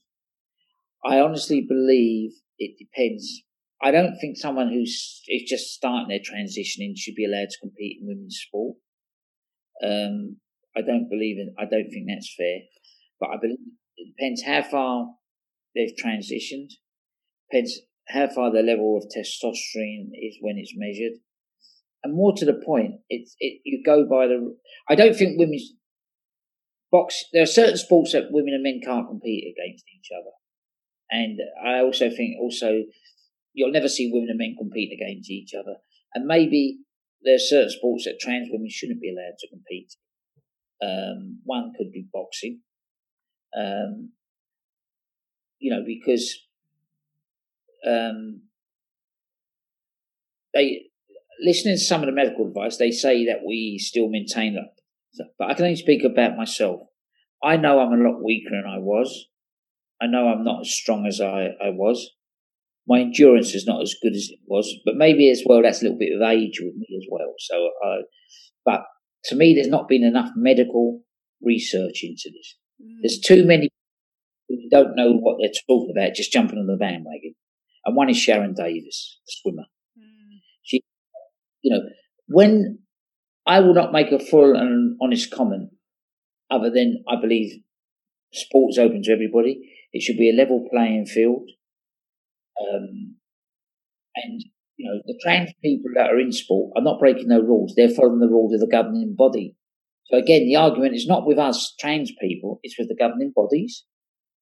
[1.04, 3.42] I honestly believe it depends.
[3.82, 7.98] I don't think someone who's is just starting their transitioning should be allowed to compete
[8.00, 8.76] in women's sport.
[9.84, 10.36] Um,
[10.76, 11.54] I don't believe in.
[11.58, 12.58] I don't think that's fair.
[13.20, 13.58] But I believe
[13.96, 15.06] it depends how far
[15.74, 16.70] they've transitioned.
[17.50, 21.18] Depends how far the level of testosterone is when it's measured.
[22.04, 24.56] And more to the point, it's it you go by the.
[24.88, 25.72] I don't think women's
[26.92, 27.24] box.
[27.32, 30.30] There are certain sports that women and men can't compete against each other,
[31.10, 32.84] and I also think also
[33.52, 35.76] you'll never see women and men compete against each other.
[36.14, 36.78] And maybe
[37.22, 39.94] there are certain sports that trans women shouldn't be allowed to compete.
[40.80, 42.60] Um, one could be boxing.
[43.58, 44.12] Um,
[45.58, 46.38] you know, because
[47.86, 48.42] um,
[50.54, 50.88] they
[51.40, 55.26] listening to some of the medical advice, they say that we still maintain that.
[55.38, 56.80] But I can only speak about myself.
[57.42, 59.26] I know I'm a lot weaker than I was.
[60.00, 62.10] I know I'm not as strong as I, I was.
[62.86, 65.84] My endurance is not as good as it was, but maybe as well that's a
[65.84, 67.34] little bit of age with me as well.
[67.38, 68.02] So, uh,
[68.64, 68.84] but
[69.24, 71.00] to me, there's not been enough medical
[71.42, 72.56] research into this.
[72.82, 72.96] Mm.
[73.02, 73.70] There's too many
[74.70, 77.34] don't know what they're talking about, just jumping on the bandwagon.
[77.84, 79.66] And one is Sharon Davies, the swimmer.
[79.98, 80.40] Mm.
[80.62, 80.82] She,
[81.62, 81.82] you know,
[82.26, 82.80] when
[83.46, 85.70] I will not make a full and honest comment
[86.50, 87.62] other than I believe
[88.32, 89.60] sports open to everybody.
[89.92, 91.48] It should be a level playing field.
[92.60, 93.16] Um,
[94.16, 94.44] and,
[94.76, 97.74] you know, the trans people that are in sport are not breaking no rules.
[97.76, 99.56] They're following the rules of the governing body.
[100.06, 103.84] So again, the argument is not with us trans people, it's with the governing bodies.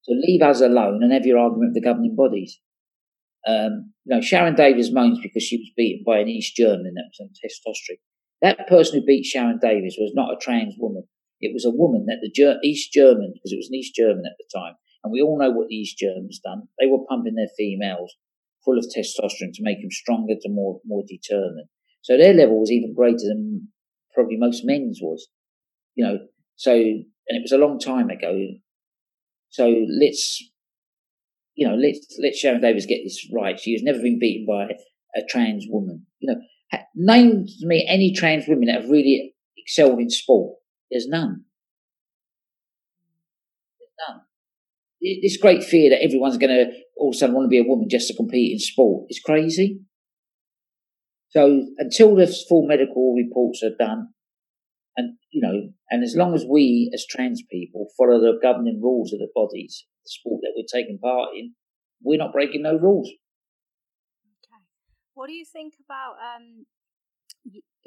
[0.06, 2.60] So leave us alone and have your argument with the governing bodies.
[3.46, 7.10] Um, you know, Sharon Davies moans because she was beaten by an East German that
[7.10, 7.98] was on testosterone.
[8.40, 11.04] That person who beat Sharon Davies was not a trans woman.
[11.40, 14.22] It was a woman that the Ger- East German, because it was an East German
[14.26, 16.68] at the time, and we all know what the East Germans done.
[16.78, 18.14] They were pumping their females
[18.64, 21.68] full of testosterone to make them stronger, to more more determined.
[22.02, 23.68] So their level was even greater than
[24.14, 25.28] probably most men's was.
[25.94, 26.18] You know,
[26.54, 28.32] so and it was a long time ago.
[29.50, 30.42] So let's,
[31.54, 33.58] you know, let's let Sharon Davies get this right.
[33.58, 34.74] She has never been beaten by
[35.14, 36.06] a trans woman.
[36.20, 36.40] You know,
[36.94, 40.58] name to me any trans women that have really excelled in sport.
[40.90, 41.44] There's none.
[43.78, 44.20] There's none.
[45.22, 47.64] This great fear that everyone's going to all of a sudden want to be a
[47.68, 49.80] woman just to compete in sport is crazy.
[51.28, 54.08] So until the full medical reports are done,
[54.96, 59.12] and, you know, and as long as we as trans people follow the governing rules
[59.12, 61.54] of the bodies, the sport that we're taking part in,
[62.02, 63.08] we're not breaking no rules.
[64.44, 64.62] Okay.
[65.14, 66.66] What do you think about, um,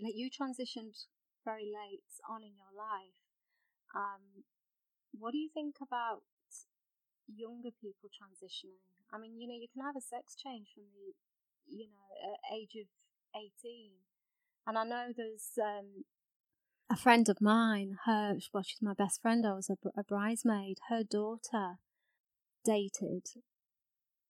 [0.01, 1.05] like you transitioned
[1.45, 3.17] very late on in your life.
[3.95, 4.43] Um,
[5.17, 6.21] what do you think about
[7.35, 8.81] younger people transitioning.
[9.13, 11.13] I mean, you know, you can have a sex change from the,
[11.69, 12.89] you know, age of
[13.35, 13.91] 18.
[14.67, 16.05] And I know there's um,
[16.89, 20.77] a friend of mine, her, well, she's my best friend, I was a, a bridesmaid,
[20.89, 21.77] her daughter
[22.65, 23.27] dated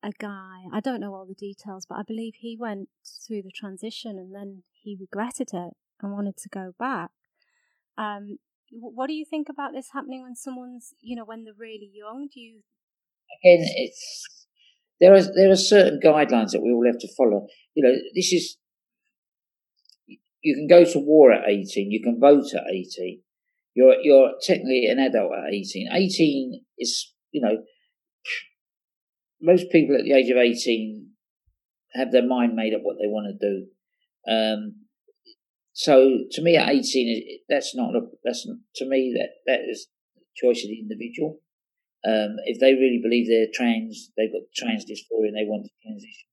[0.04, 0.64] a guy.
[0.72, 2.90] I don't know all the details, but I believe he went
[3.28, 7.12] through the transition and then he regretted it and wanted to go back.
[7.98, 8.38] Um,
[8.72, 12.28] what do you think about this happening when someone's, you know, when they're really young?
[12.34, 12.62] Do you?
[13.44, 14.48] Again, it's
[15.00, 17.48] there are there are certain guidelines that we all have to follow.
[17.74, 18.58] You know, this is
[20.42, 23.22] you can go to war at eighteen, you can vote at eighteen.
[23.74, 25.88] You're you're technically an adult at eighteen.
[25.92, 27.64] Eighteen is you know
[29.42, 31.12] most people at the age of eighteen
[31.94, 33.68] have their mind made up what they want to do.
[34.32, 34.86] Um,
[35.74, 39.88] so to me, at eighteen, that's not a that's to me that that is
[40.36, 41.40] choice of the individual.
[42.06, 45.72] Um, if they really believe they're trans, they've got trans dysphoria and they want to
[45.84, 46.28] transition.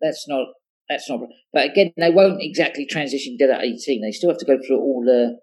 [0.00, 0.48] That's not
[0.88, 1.20] that's not.
[1.52, 4.02] But again, they won't exactly transition dead at eighteen.
[4.02, 5.38] They still have to go through all the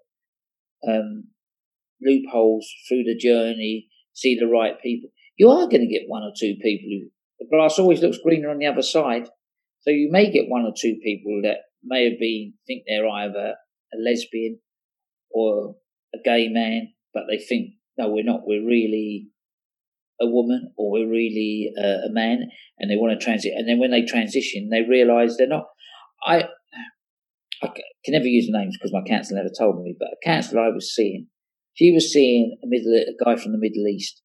[0.87, 1.25] um,
[2.01, 5.09] loopholes through the journey, see the right people.
[5.37, 8.49] You are going to get one or two people who the grass always looks greener
[8.49, 9.27] on the other side.
[9.81, 13.55] So you may get one or two people that may have been think they're either
[13.93, 14.59] a lesbian
[15.31, 15.75] or
[16.13, 18.41] a gay man, but they think no, we're not.
[18.45, 19.27] We're really
[20.22, 22.49] a woman or we're really uh, a man,
[22.80, 23.53] and they want to transit.
[23.55, 25.65] And then when they transition, they realise they're not.
[26.24, 26.45] I
[27.63, 27.67] I
[28.05, 30.93] can never use names because my counsellor never told me, but a counsellor I was
[30.93, 31.28] seeing,
[31.74, 34.22] she was seeing a middle a guy from the Middle East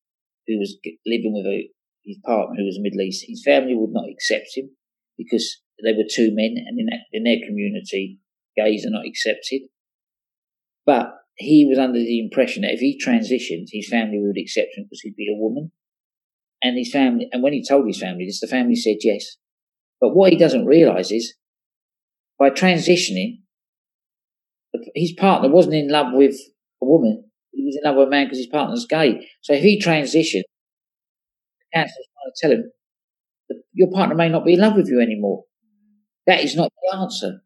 [0.46, 1.68] who was living with a,
[2.04, 3.24] his partner who was Middle East.
[3.26, 4.70] His family would not accept him
[5.18, 8.18] because they were two men, and in, that, in their community,
[8.56, 9.62] gays are not accepted.
[10.86, 14.84] But he was under the impression that if he transitioned, his family would accept him
[14.84, 15.72] because he'd be a woman.
[16.66, 19.36] And his family, and when he told his family this, the family said yes.
[20.00, 21.34] But what he doesn't realise is,
[22.38, 23.38] by transitioning,
[24.94, 26.36] his partner wasn't in love with
[26.82, 27.24] a woman.
[27.52, 29.26] He was in love with a man because his partner's gay.
[29.42, 30.42] So if he transitioned,
[31.60, 32.72] the counsellor's trying to tell him
[33.72, 35.44] your partner may not be in love with you anymore.
[36.26, 37.42] That is not the answer.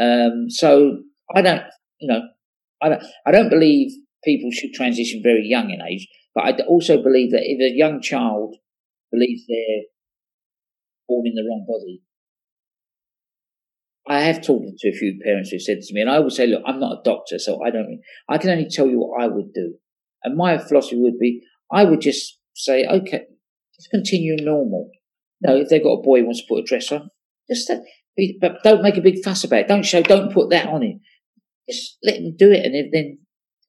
[0.00, 1.02] Um, so
[1.34, 1.62] I don't,
[2.00, 2.22] you know,
[2.82, 3.92] I don't, I don't believe
[4.24, 8.00] people should transition very young in age, but I also believe that if a young
[8.00, 8.56] child
[9.12, 9.84] believes they're
[11.08, 12.02] born in the wrong body,
[14.06, 16.46] I have talked to a few parents who said to me, and I would say,
[16.46, 19.26] look, I'm not a doctor, so I don't, I can only tell you what I
[19.26, 19.74] would do.
[20.24, 23.24] And my philosophy would be, I would just say, okay,
[23.76, 24.90] just continue normal.
[25.42, 27.10] No, if they've got a boy who wants to put a dress on,
[27.50, 27.70] just,
[28.40, 29.68] but don't make a big fuss about it.
[29.68, 31.00] Don't show, don't put that on him
[31.68, 33.18] just let him do it and then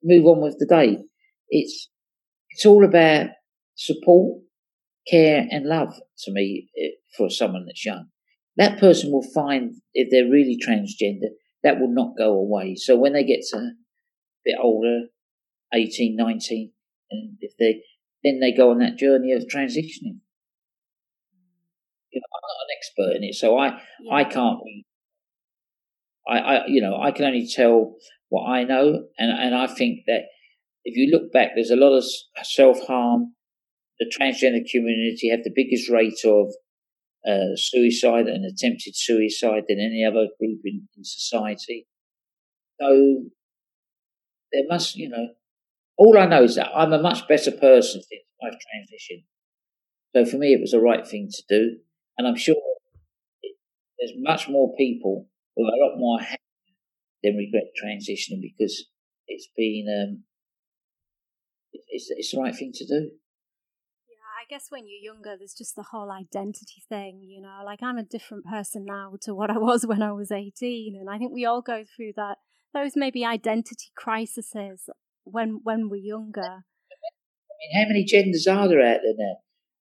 [0.04, 0.98] move on with the day.
[1.50, 1.90] It's
[2.50, 3.28] it's all about
[3.76, 4.42] support,
[5.10, 8.08] care, and love to me eh, for someone that's young.
[8.58, 11.30] That person will find if they're really transgender,
[11.64, 12.76] that will not go away.
[12.76, 13.72] So when they get to a
[14.44, 15.08] bit older,
[15.74, 16.72] 18, 19,
[17.12, 17.82] and if they
[18.24, 20.20] then they go on that journey of transitioning.
[22.12, 24.14] You know, I'm not an expert in it, so I yeah.
[24.14, 24.60] I can't
[26.28, 27.96] I, I, you know, I can only tell
[28.30, 30.24] what I know, and and I think that
[30.86, 32.04] if you look back, there's a lot of
[32.44, 33.34] self harm.
[34.00, 36.54] The transgender community have the biggest rate of
[37.28, 41.86] uh, suicide and attempted suicide than any other group in, in society.
[42.80, 43.26] So
[44.54, 45.28] there must, you know,
[45.98, 49.26] all I know is that I'm a much better person since I've transitioned.
[50.16, 51.78] So for me, it was the right thing to do,
[52.18, 52.56] and I'm sure
[53.44, 53.56] it,
[54.00, 55.28] there's much more people
[55.58, 56.49] well, a lot more happy
[57.24, 58.86] than regret transitioning because
[59.28, 60.24] it's been um,
[61.88, 63.12] it's it's the right thing to do.
[64.08, 67.22] Yeah, I guess when you're younger, there's just the whole identity thing.
[67.24, 70.32] You know, like I'm a different person now to what I was when I was
[70.32, 72.38] 18, and I think we all go through that.
[72.74, 74.54] Those maybe identity crises
[75.24, 76.42] when when we're younger.
[76.42, 79.36] I mean, how many genders are there out there now?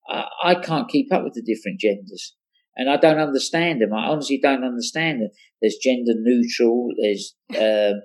[0.08, 2.34] I, I can't keep up with the different genders
[2.78, 3.92] and I don't understand them.
[3.92, 5.30] I honestly don't understand them.
[5.60, 6.90] There's gender neutral.
[6.96, 8.00] There's um,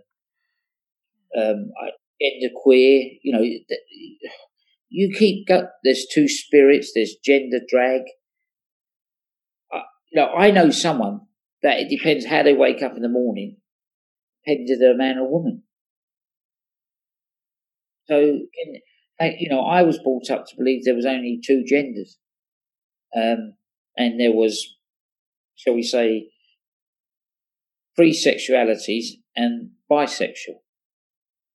[1.40, 1.72] um,
[2.20, 3.12] gender queer.
[3.22, 3.44] You know,
[4.90, 6.92] you keep go, there's two spirits.
[6.94, 8.02] There's gender drag.
[9.72, 11.22] I, you know, I know someone
[11.62, 13.58] that it depends how they wake up in the morning,
[14.44, 15.62] depends if they're a man or woman.
[18.06, 22.18] So, you know, I was brought up to believe there was only two genders.
[23.16, 23.54] Um,
[23.96, 24.76] and there was,
[25.56, 26.30] shall we say,
[27.96, 30.62] free sexualities and bisexual.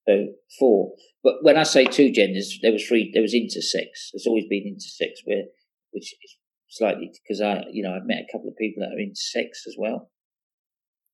[0.07, 0.27] So
[0.57, 0.93] four.
[1.23, 3.11] But when I say two genders, there was three.
[3.13, 4.11] There was intersex.
[4.13, 5.43] There's always been intersex, where
[5.91, 6.37] which is
[6.69, 9.75] slightly because I, you know, I've met a couple of people that are intersex as
[9.77, 10.09] well,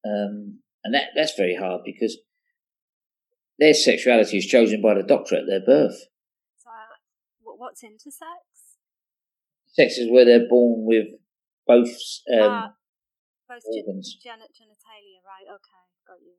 [0.05, 2.17] um, and that that's very hard because
[3.59, 5.97] their sexuality is chosen by the doctor at their birth.
[6.57, 8.54] So, uh, what's intersex?
[9.75, 11.07] Sex is where they're born with
[11.67, 11.91] both
[12.33, 12.67] um, uh,
[13.49, 14.17] both organs.
[14.23, 15.47] Gen- genitalia, right?
[15.51, 16.35] Okay, got you.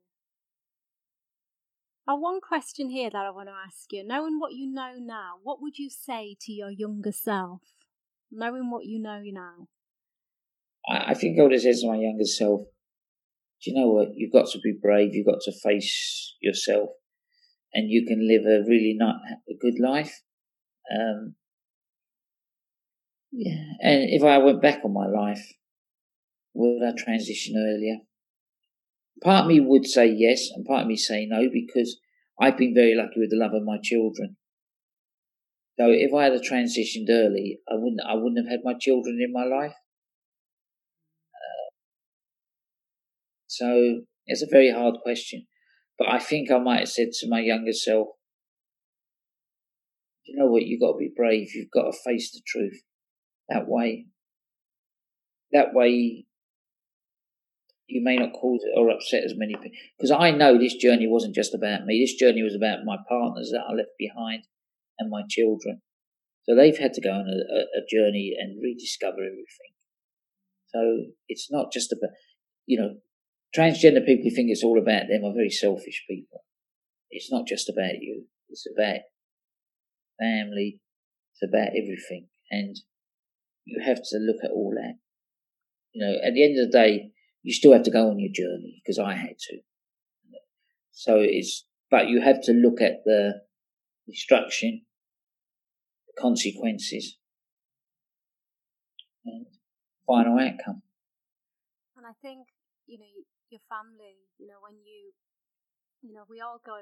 [2.07, 4.03] Uh, one question here that I want to ask you.
[4.03, 7.61] Knowing what you know now, what would you say to your younger self?
[8.31, 9.67] Knowing what you know now.
[10.89, 12.61] I, I think I would have said to my younger self,
[13.61, 14.09] do you know what?
[14.15, 15.13] You've got to be brave.
[15.13, 16.89] You've got to face yourself,
[17.73, 19.17] and you can live a really not
[19.47, 20.21] a good life.
[20.91, 21.35] Um,
[23.31, 25.53] yeah, and if I went back on my life,
[26.53, 27.99] would I transition earlier?
[29.23, 31.99] Part of me would say yes, and part of me say no because
[32.41, 34.37] I've been very lucky with the love of my children.
[35.79, 39.31] So if I had transitioned early, I wouldn't I wouldn't have had my children in
[39.31, 39.75] my life.
[41.33, 41.69] Uh,
[43.47, 45.47] so it's a very hard question,
[45.97, 48.09] but I think I might have said to my younger self,
[50.25, 50.61] "You know what?
[50.67, 51.55] You've got to be brave.
[51.55, 52.83] You've got to face the truth.
[53.49, 54.07] That way,
[55.51, 56.25] that way,
[57.87, 59.77] you may not cause it or upset as many people.
[59.97, 62.03] Because I know this journey wasn't just about me.
[62.03, 64.43] This journey was about my partners that I left behind
[64.99, 65.81] and my children.
[66.43, 69.73] So they've had to go on a, a journey and rediscover everything.
[70.67, 72.11] So it's not just about,
[72.65, 72.95] you know,
[73.55, 76.43] transgender people who think it's all about them are very selfish people.
[77.09, 78.25] It's not just about you.
[78.49, 79.01] It's about
[80.19, 80.81] family.
[81.33, 82.27] It's about everything.
[82.51, 82.75] And
[83.67, 84.95] you have to look at all that.
[85.91, 87.11] You know, at the end of the day,
[87.43, 89.57] you still have to go on your journey because I had to.
[90.91, 93.41] So it's, but you have to look at the
[94.07, 94.85] destruction,
[96.07, 97.17] the consequences,
[99.25, 99.45] and
[100.07, 100.81] final outcome.
[101.97, 102.47] And I think,
[102.87, 103.05] you know,
[103.49, 105.11] your family, you know, when you,
[106.01, 106.77] you know, we all go,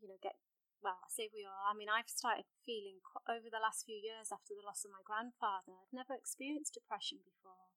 [0.00, 0.34] you know, get,
[0.82, 4.30] well, I say we all, I mean, I've started feeling over the last few years
[4.30, 7.68] after the loss of my grandfather, I've never experienced depression before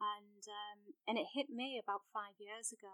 [0.00, 2.92] and um, and it hit me about five years ago.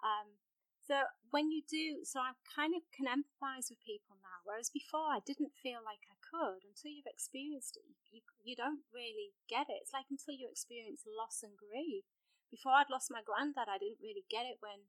[0.00, 0.40] Um,
[0.84, 5.08] so when you do, so I kind of can empathise with people now, whereas before
[5.08, 7.88] I didn't feel like I could until you've experienced it.
[8.12, 9.80] You you don't really get it.
[9.84, 12.04] It's like until you experience loss and grief.
[12.52, 14.86] Before I'd lost my granddad, I didn't really get it when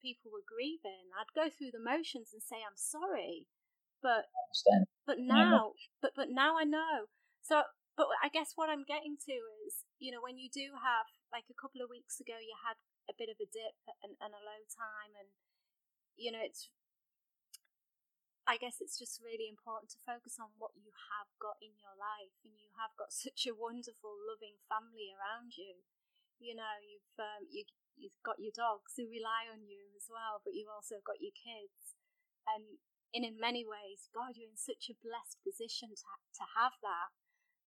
[0.00, 1.10] people were grieving.
[1.14, 3.46] I'd go through the motions and say I'm sorry,
[4.02, 4.30] but
[5.06, 7.10] but now, but but now I know.
[7.42, 7.62] So
[7.98, 9.36] but I guess what I'm getting to
[9.66, 12.78] is, you know, when you do have, like a couple of weeks ago, you had
[13.10, 13.74] a bit of a dip
[14.06, 15.34] and, and a low time, and,
[16.14, 16.70] you know, it's,
[18.46, 21.98] I guess it's just really important to focus on what you have got in your
[21.98, 25.82] life, and you have got such a wonderful, loving family around you.
[26.38, 27.66] You know, you've um, you
[27.98, 31.34] you've got your dogs who rely on you as well, but you've also got your
[31.34, 31.98] kids,
[32.48, 32.78] and
[33.14, 36.06] and in many ways, God, you're in such a blessed position to
[36.38, 37.10] to have that.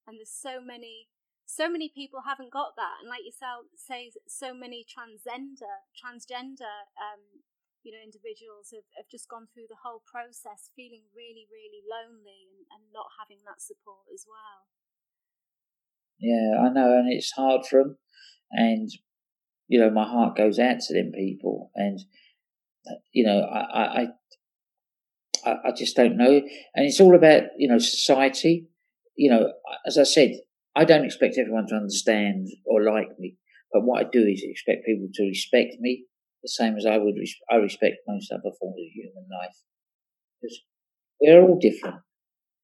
[0.06, 1.10] And there's so many
[1.46, 3.02] so many people haven't got that.
[3.02, 7.44] And like yourself says so many transgender transgender um,
[7.84, 12.46] you know individuals have, have just gone through the whole process feeling really really lonely
[12.46, 14.70] and, and not having that support as well.
[16.22, 17.98] Yeah i know and it's hard for them
[18.52, 18.90] and
[19.72, 21.72] you know my heart goes out to them people.
[21.76, 21.98] And
[22.86, 24.08] uh, you know i i
[25.46, 26.42] i, just don't know.
[26.76, 28.68] And it's all about you know society.
[29.16, 29.54] You know,
[29.88, 30.32] as I said,
[30.76, 33.38] I don't expect everyone to understand or like me,
[33.72, 36.06] but what I do is expect people to respect me
[36.44, 39.56] the same as I would res- I respect most other forms of human life.
[40.42, 40.62] Because
[41.22, 42.02] we're all different.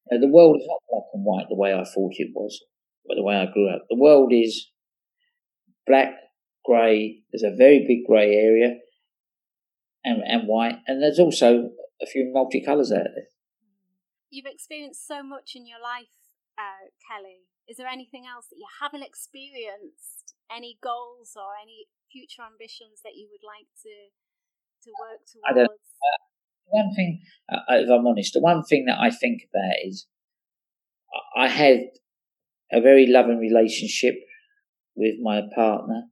[0.10, 2.64] The world is not black and white the way I thought it was,
[3.08, 3.86] but the way I grew up.
[3.90, 4.68] The world is
[5.86, 6.14] black,
[6.68, 7.24] grey.
[7.32, 8.76] There's a very big grey area,
[10.04, 13.32] and and white, and there's also a few multicolours out there.
[14.30, 16.18] You've experienced so much in your life
[16.58, 20.34] uh, Kellie, is there anything else that you haven't experienced?
[20.50, 23.94] Any goals or any future ambitions that you would like to
[24.84, 25.46] to work towards?
[25.46, 26.20] I don't, uh,
[26.68, 30.08] one thing, uh, if I'm honest, the one thing that I think about is
[31.36, 31.92] I had
[32.72, 34.16] a very loving relationship
[34.96, 36.04] with my partner.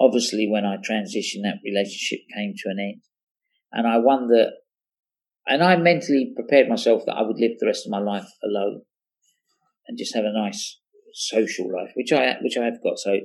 [0.00, 3.02] Obviously, when I transitioned, that relationship came to an end.
[3.72, 4.50] And I wonder,
[5.46, 8.82] and I mentally prepared myself that I would live the rest of my life alone
[9.86, 10.80] and just have a nice
[11.12, 12.98] social life, which I which I have got.
[12.98, 13.20] So, mm.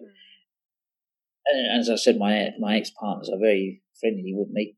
[1.47, 4.76] and as I said, my my ex partners are very friendly with me,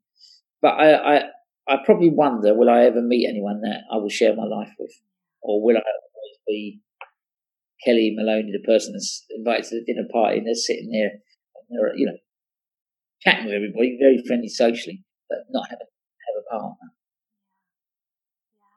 [0.61, 1.23] but I, I
[1.67, 4.93] I probably wonder, will I ever meet anyone that I will share my life with?
[5.41, 6.81] Or will I always be
[7.83, 11.19] Kellie Maloney, the person that's invited to the dinner party and they're sitting there,
[11.70, 12.18] they're, you know,
[13.22, 16.89] chatting with everybody, very friendly socially, but not have a, have a partner.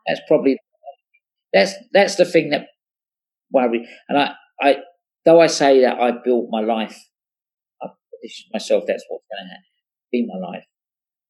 [0.07, 0.59] That's probably,
[1.53, 2.67] that's, that's the thing that
[3.53, 3.87] worry.
[4.09, 4.77] And I, I,
[5.25, 6.97] though I say that I built my life,
[7.83, 9.57] I positioned myself, that's what's going to
[10.11, 10.65] be my life.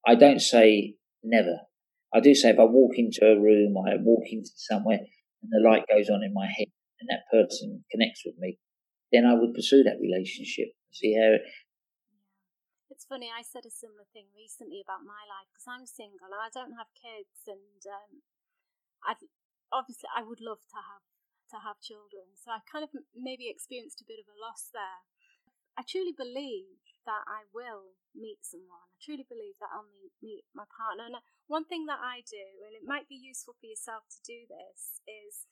[0.07, 1.59] I don't say never.
[2.13, 5.69] I do say if I walk into a room I walk into somewhere and the
[5.69, 6.67] light goes on in my head
[7.01, 8.59] and that person connects with me,
[9.13, 10.69] then I would pursue that relationship.
[10.91, 11.38] See how.
[12.91, 13.30] It's funny.
[13.30, 16.91] I said a similar thing recently about my life because I'm single I don't have
[16.99, 18.26] kids, and um,
[19.07, 19.14] I
[19.70, 21.07] obviously I would love to have
[21.55, 22.34] to have children.
[22.34, 25.07] So I kind of maybe experienced a bit of a loss there.
[25.78, 28.91] I truly believe that I will meet someone.
[28.91, 31.07] I truly believe that I'll meet, meet my partner.
[31.07, 31.16] And
[31.47, 35.01] one thing that I do, and it might be useful for yourself to do this,
[35.07, 35.47] is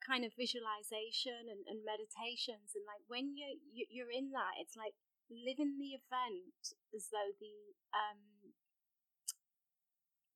[0.00, 2.74] kind of visualization and, and meditations.
[2.74, 4.96] And like when you, you you're in that, it's like
[5.30, 8.52] living the event as though the um,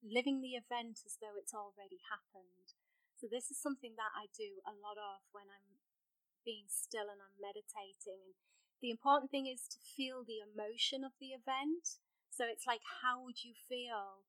[0.05, 2.77] living the event as though it's already happened.
[3.17, 5.81] So this is something that I do a lot of when I'm
[6.43, 8.37] being still and I'm meditating and
[8.85, 11.97] the important thing is to feel the emotion of the event.
[12.29, 14.21] So it's like, how would you feel,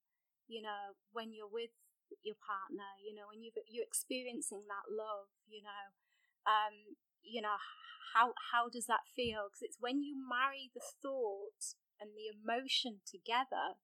[0.48, 1.76] you know, when you're with
[2.22, 5.84] your partner, you know, and you've, you're experiencing that love, you know,
[6.46, 7.58] um, you know,
[8.14, 9.50] how, how does that feel?
[9.50, 13.76] Because it's when you marry the thought and the emotion together,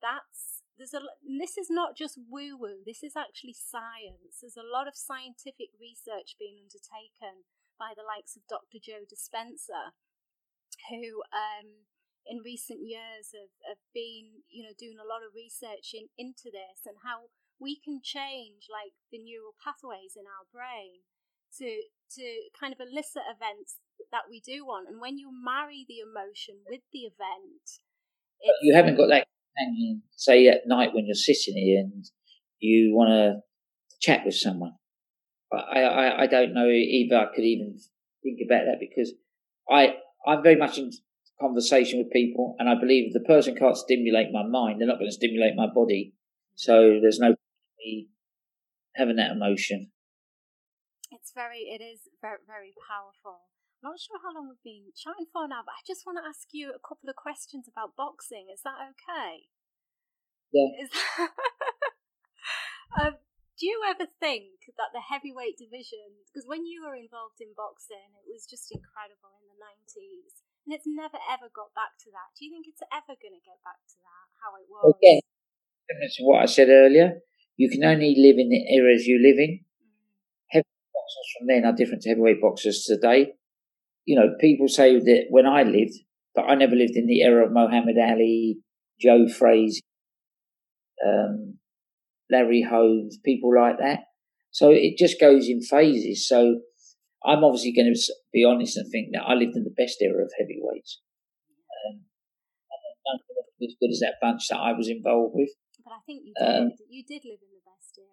[0.00, 4.44] that's, there's a, this is not just woo woo, this is actually science.
[4.44, 7.48] There's a lot of scientific research being undertaken
[7.80, 8.80] by the likes of Dr.
[8.80, 9.96] Joe Dispenza,
[10.92, 11.88] who um,
[12.26, 16.50] in recent years have, have been, you know, doing a lot of research in, into
[16.50, 17.30] this and how
[17.60, 21.04] we can change like the neural pathways in our brain
[21.58, 22.24] to to
[22.58, 23.78] kind of elicit events
[24.12, 24.88] that we do want.
[24.88, 27.82] And when you marry the emotion with the event,
[28.62, 29.26] you haven't got that
[29.56, 30.02] companion.
[30.14, 32.04] Say at night when you're sitting here and
[32.58, 33.40] you want to
[34.00, 34.74] chat with someone,
[35.52, 37.78] I, I, I don't know if I could even
[38.22, 39.12] think about that because
[39.68, 39.96] I,
[40.26, 40.90] I'm very much in
[41.40, 44.98] conversation with people and I believe if the person can't stimulate my mind, they're not
[44.98, 46.14] going to stimulate my body.
[46.54, 47.34] So there's no
[47.78, 48.08] me
[48.94, 49.92] having that emotion.
[51.10, 53.46] It's very, it is very, very powerful.
[53.84, 56.26] I'm not sure how long we've been chatting for now, but I just want to
[56.26, 58.48] ask you a couple of questions about boxing.
[58.50, 59.46] Is that okay?
[60.50, 60.70] Yeah.
[60.80, 61.30] Is that...
[62.98, 63.14] um,
[63.56, 68.12] do you ever think that the heavyweight division, because when you were involved in boxing,
[68.20, 72.36] it was just incredible in the 90s, and it's never ever got back to that.
[72.36, 74.92] Do you think it's ever going to get back to that, how it was?
[74.98, 75.24] Okay.
[75.88, 77.22] that's what I said earlier.
[77.56, 79.60] You can only live in the eras you live in.
[79.60, 79.92] Mm.
[80.50, 83.32] Heavyweight boxers from then are different to heavyweight boxers today.
[84.04, 85.94] You know, people say that when I lived,
[86.34, 88.58] but I never lived in the era of Muhammad Ali,
[89.00, 89.80] Joe Frazier,
[91.04, 91.58] um,
[92.30, 94.00] Larry Holmes, people like that.
[94.50, 96.28] So it just goes in phases.
[96.28, 96.60] So
[97.24, 100.22] I'm obviously going to be honest and think that I lived in the best era
[100.22, 101.00] of heavyweights.
[101.88, 102.00] Um,
[103.06, 105.50] none of them as good as that bunch that I was involved with.
[105.86, 106.42] But I think you did.
[106.42, 108.10] Um, you did live in the best era.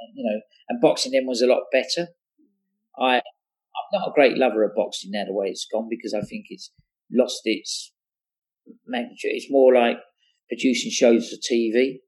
[0.00, 2.08] And, you know, and boxing then was a lot better.
[2.40, 2.96] Mm.
[2.98, 6.22] I, I'm not a great lover of boxing now the way it's gone because I
[6.22, 6.72] think it's
[7.12, 7.92] lost its
[8.86, 9.36] magnitude.
[9.36, 9.98] It's more like
[10.48, 12.00] producing shows for TV.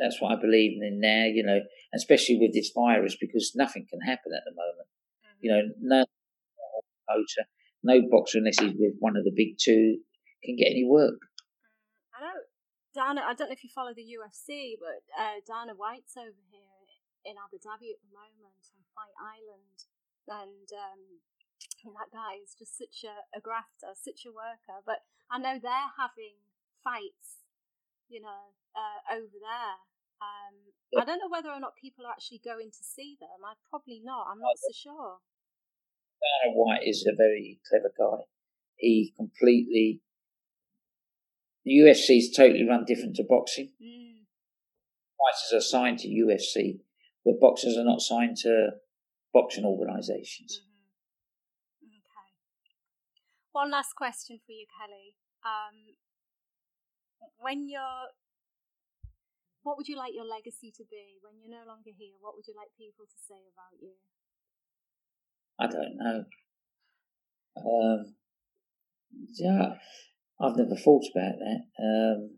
[0.00, 1.60] That's what I believe in now, you know,
[1.94, 4.86] especially with this virus because nothing can happen at the moment.
[4.86, 5.38] Mm-hmm.
[5.40, 6.04] You know, no
[7.10, 7.48] motor,
[7.82, 9.98] no boxer unless he's with one of the big two
[10.44, 11.18] can get any work.
[12.96, 13.20] Dana.
[13.28, 16.80] I don't know if you follow the UFC, but uh, Dana White's over here
[17.28, 19.78] in Abu Dhabi at the moment on Fight Island,
[20.24, 21.02] and um,
[21.92, 24.80] that guy is just such a, a grafter, such a worker.
[24.88, 26.40] But I know they're having
[26.80, 27.46] fights
[28.08, 29.76] you know, uh, over there.
[30.22, 30.54] Um,
[30.96, 33.44] I don't know whether or not people are actually going to see them.
[33.44, 34.26] I probably not.
[34.30, 35.18] I'm not so sure.
[36.22, 38.24] Dana White is a very clever guy.
[38.76, 40.00] He completely.
[41.66, 43.72] The UFC is totally run different to boxing.
[43.82, 44.22] Mm.
[45.18, 46.78] Fighters are signed to UFC,
[47.24, 48.78] where boxers are not signed to
[49.34, 50.62] boxing organisations.
[50.62, 51.90] Mm-hmm.
[51.90, 52.30] Okay.
[53.50, 55.16] One last question for you, Kellie.
[55.42, 55.98] Um,
[57.38, 58.14] when you're
[59.64, 62.14] what would you like your legacy to be when you're no longer here?
[62.20, 63.98] What would you like people to say about you?
[65.58, 66.24] I don't know.
[67.58, 68.14] Um,
[69.34, 69.74] yeah,
[70.40, 71.60] I've never thought about that.
[71.82, 72.30] Um,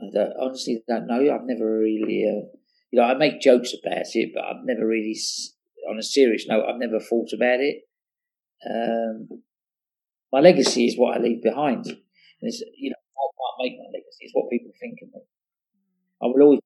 [0.00, 1.20] I don't, honestly don't know.
[1.32, 2.48] I've never really, uh,
[2.90, 5.16] you know, I make jokes about it, but I've never really,
[5.88, 7.82] on a serious note, I've never thought about it.
[8.68, 9.28] Um,
[10.32, 11.86] my legacy is what I leave behind.
[11.86, 11.96] And
[12.40, 14.20] it's, you know, I can't make my legacy.
[14.20, 15.20] It's what people think of me.
[16.22, 16.60] I will always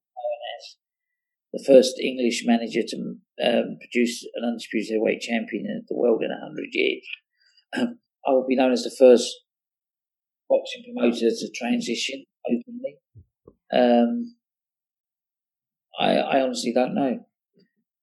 [1.57, 6.29] the first English manager to um, produce an undisputed heavyweight champion in the world in
[6.29, 7.03] 100 years.
[7.75, 9.27] Um, I will be known as the first
[10.49, 12.97] boxing promoter to transition openly.
[13.73, 14.35] Um,
[15.99, 17.25] I, I honestly don't know.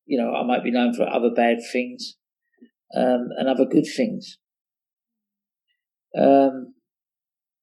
[0.07, 2.17] You know, I might be known for other bad things
[2.95, 4.39] um, and other good things.
[6.19, 6.75] Um,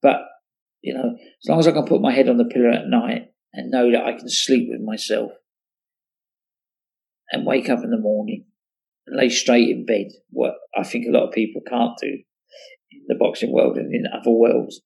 [0.01, 0.21] but,
[0.81, 3.31] you know, as long as I can put my head on the pillow at night
[3.53, 5.31] and know that I can sleep with myself
[7.31, 8.45] and wake up in the morning
[9.07, 12.23] and lay straight in bed, what I think a lot of people can't do
[12.91, 14.81] in the boxing world and in other worlds,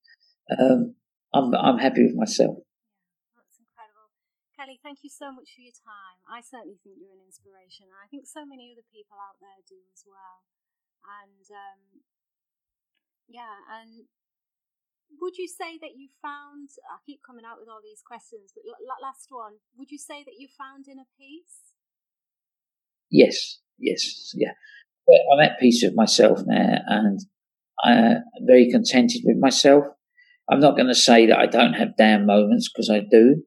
[0.54, 0.96] um,
[1.34, 2.62] I'm, I'm happy with myself.
[3.36, 4.14] That's incredible.
[4.56, 6.22] Kellie, thank you so much for your time.
[6.30, 7.90] I certainly think you're an inspiration.
[7.92, 10.46] I think so many other people out there do as well.
[11.06, 11.82] And um,
[13.28, 14.06] yeah, and
[15.22, 16.70] would you say that you found?
[16.90, 18.66] I keep coming out with all these questions, but
[19.02, 21.75] last one, would you say that you found inner peace?
[23.10, 24.52] Yes, yes, yeah.
[25.34, 27.20] I'm at peace with myself now, and
[27.84, 29.86] I'm very contented with myself.
[30.50, 33.44] I'm not going to say that I don't have down moments because I do,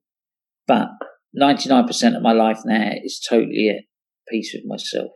[0.66, 0.88] but
[1.38, 3.84] 99% of my life now is totally at
[4.28, 5.10] peace with myself.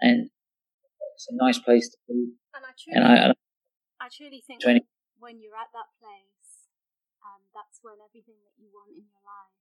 [0.00, 0.30] And
[1.14, 2.34] it's a nice place to be.
[2.54, 3.34] And I truly, and I, and
[4.00, 4.80] I truly think 20,
[5.18, 6.68] when you're at that place,
[7.24, 9.56] um, that's when everything that you want in your life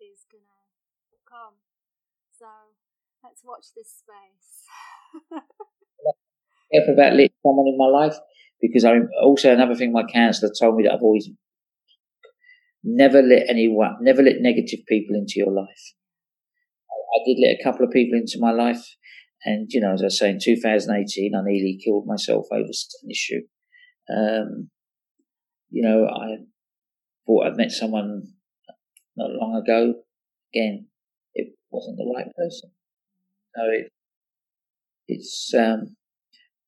[0.00, 1.60] is going to come.
[2.32, 2.48] So
[3.26, 5.42] let's watch this space.
[6.72, 8.16] careful about letting someone in my life
[8.60, 11.28] because I'm also another thing my counsellor told me that I've always
[12.82, 15.94] never let anyone, never let negative people into your life.
[16.90, 18.84] I did let a couple of people into my life,
[19.44, 23.42] and you know, as I say, in 2018, I nearly killed myself over an issue.
[24.14, 24.70] Um,
[25.70, 26.44] you know, I
[27.26, 28.22] thought I'd met someone
[29.16, 29.94] not long ago.
[30.54, 30.86] Again,
[31.34, 32.70] it wasn't the right person.
[33.56, 33.92] So it,
[35.08, 35.96] it's um,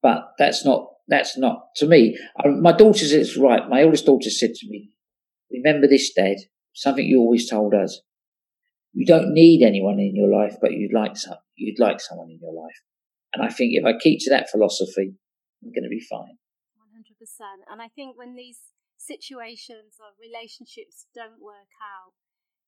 [0.03, 2.18] but that's not that's not to me.
[2.39, 3.68] I, my daughter's says right.
[3.68, 4.91] My oldest daughter said to me,
[5.53, 6.36] "Remember this, Dad.
[6.72, 8.01] Something you always told us.
[8.93, 11.36] You don't need anyone in your life, but you'd like some.
[11.57, 12.80] You'd like someone in your life."
[13.34, 15.14] And I think if I keep to that philosophy,
[15.62, 16.41] I'm going to be fine.
[16.80, 17.68] One hundred percent.
[17.70, 22.16] And I think when these situations or relationships don't work out,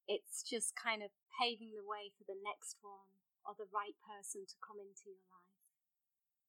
[0.07, 1.11] it's just kind of
[1.41, 5.25] paving the way for the next one or the right person to come into your
[5.31, 5.51] life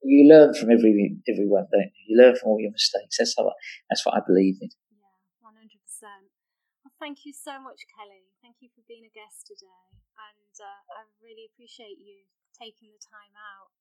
[0.03, 2.03] you learn from every everyone, don't you?
[2.09, 3.17] You learn from all your mistakes.
[3.17, 3.53] That's how I,
[3.89, 4.69] that's what I believe in.
[4.89, 6.33] Yeah, one hundred percent.
[6.83, 8.33] Well, thank you so much, Kellie.
[8.41, 9.85] Thank you for being a guest today,
[10.17, 12.25] and uh, I really appreciate you
[12.57, 13.77] taking the time out.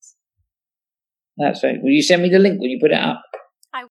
[1.40, 1.80] That's right.
[1.80, 3.24] Will you send me the link when you put it up?
[3.72, 3.88] I.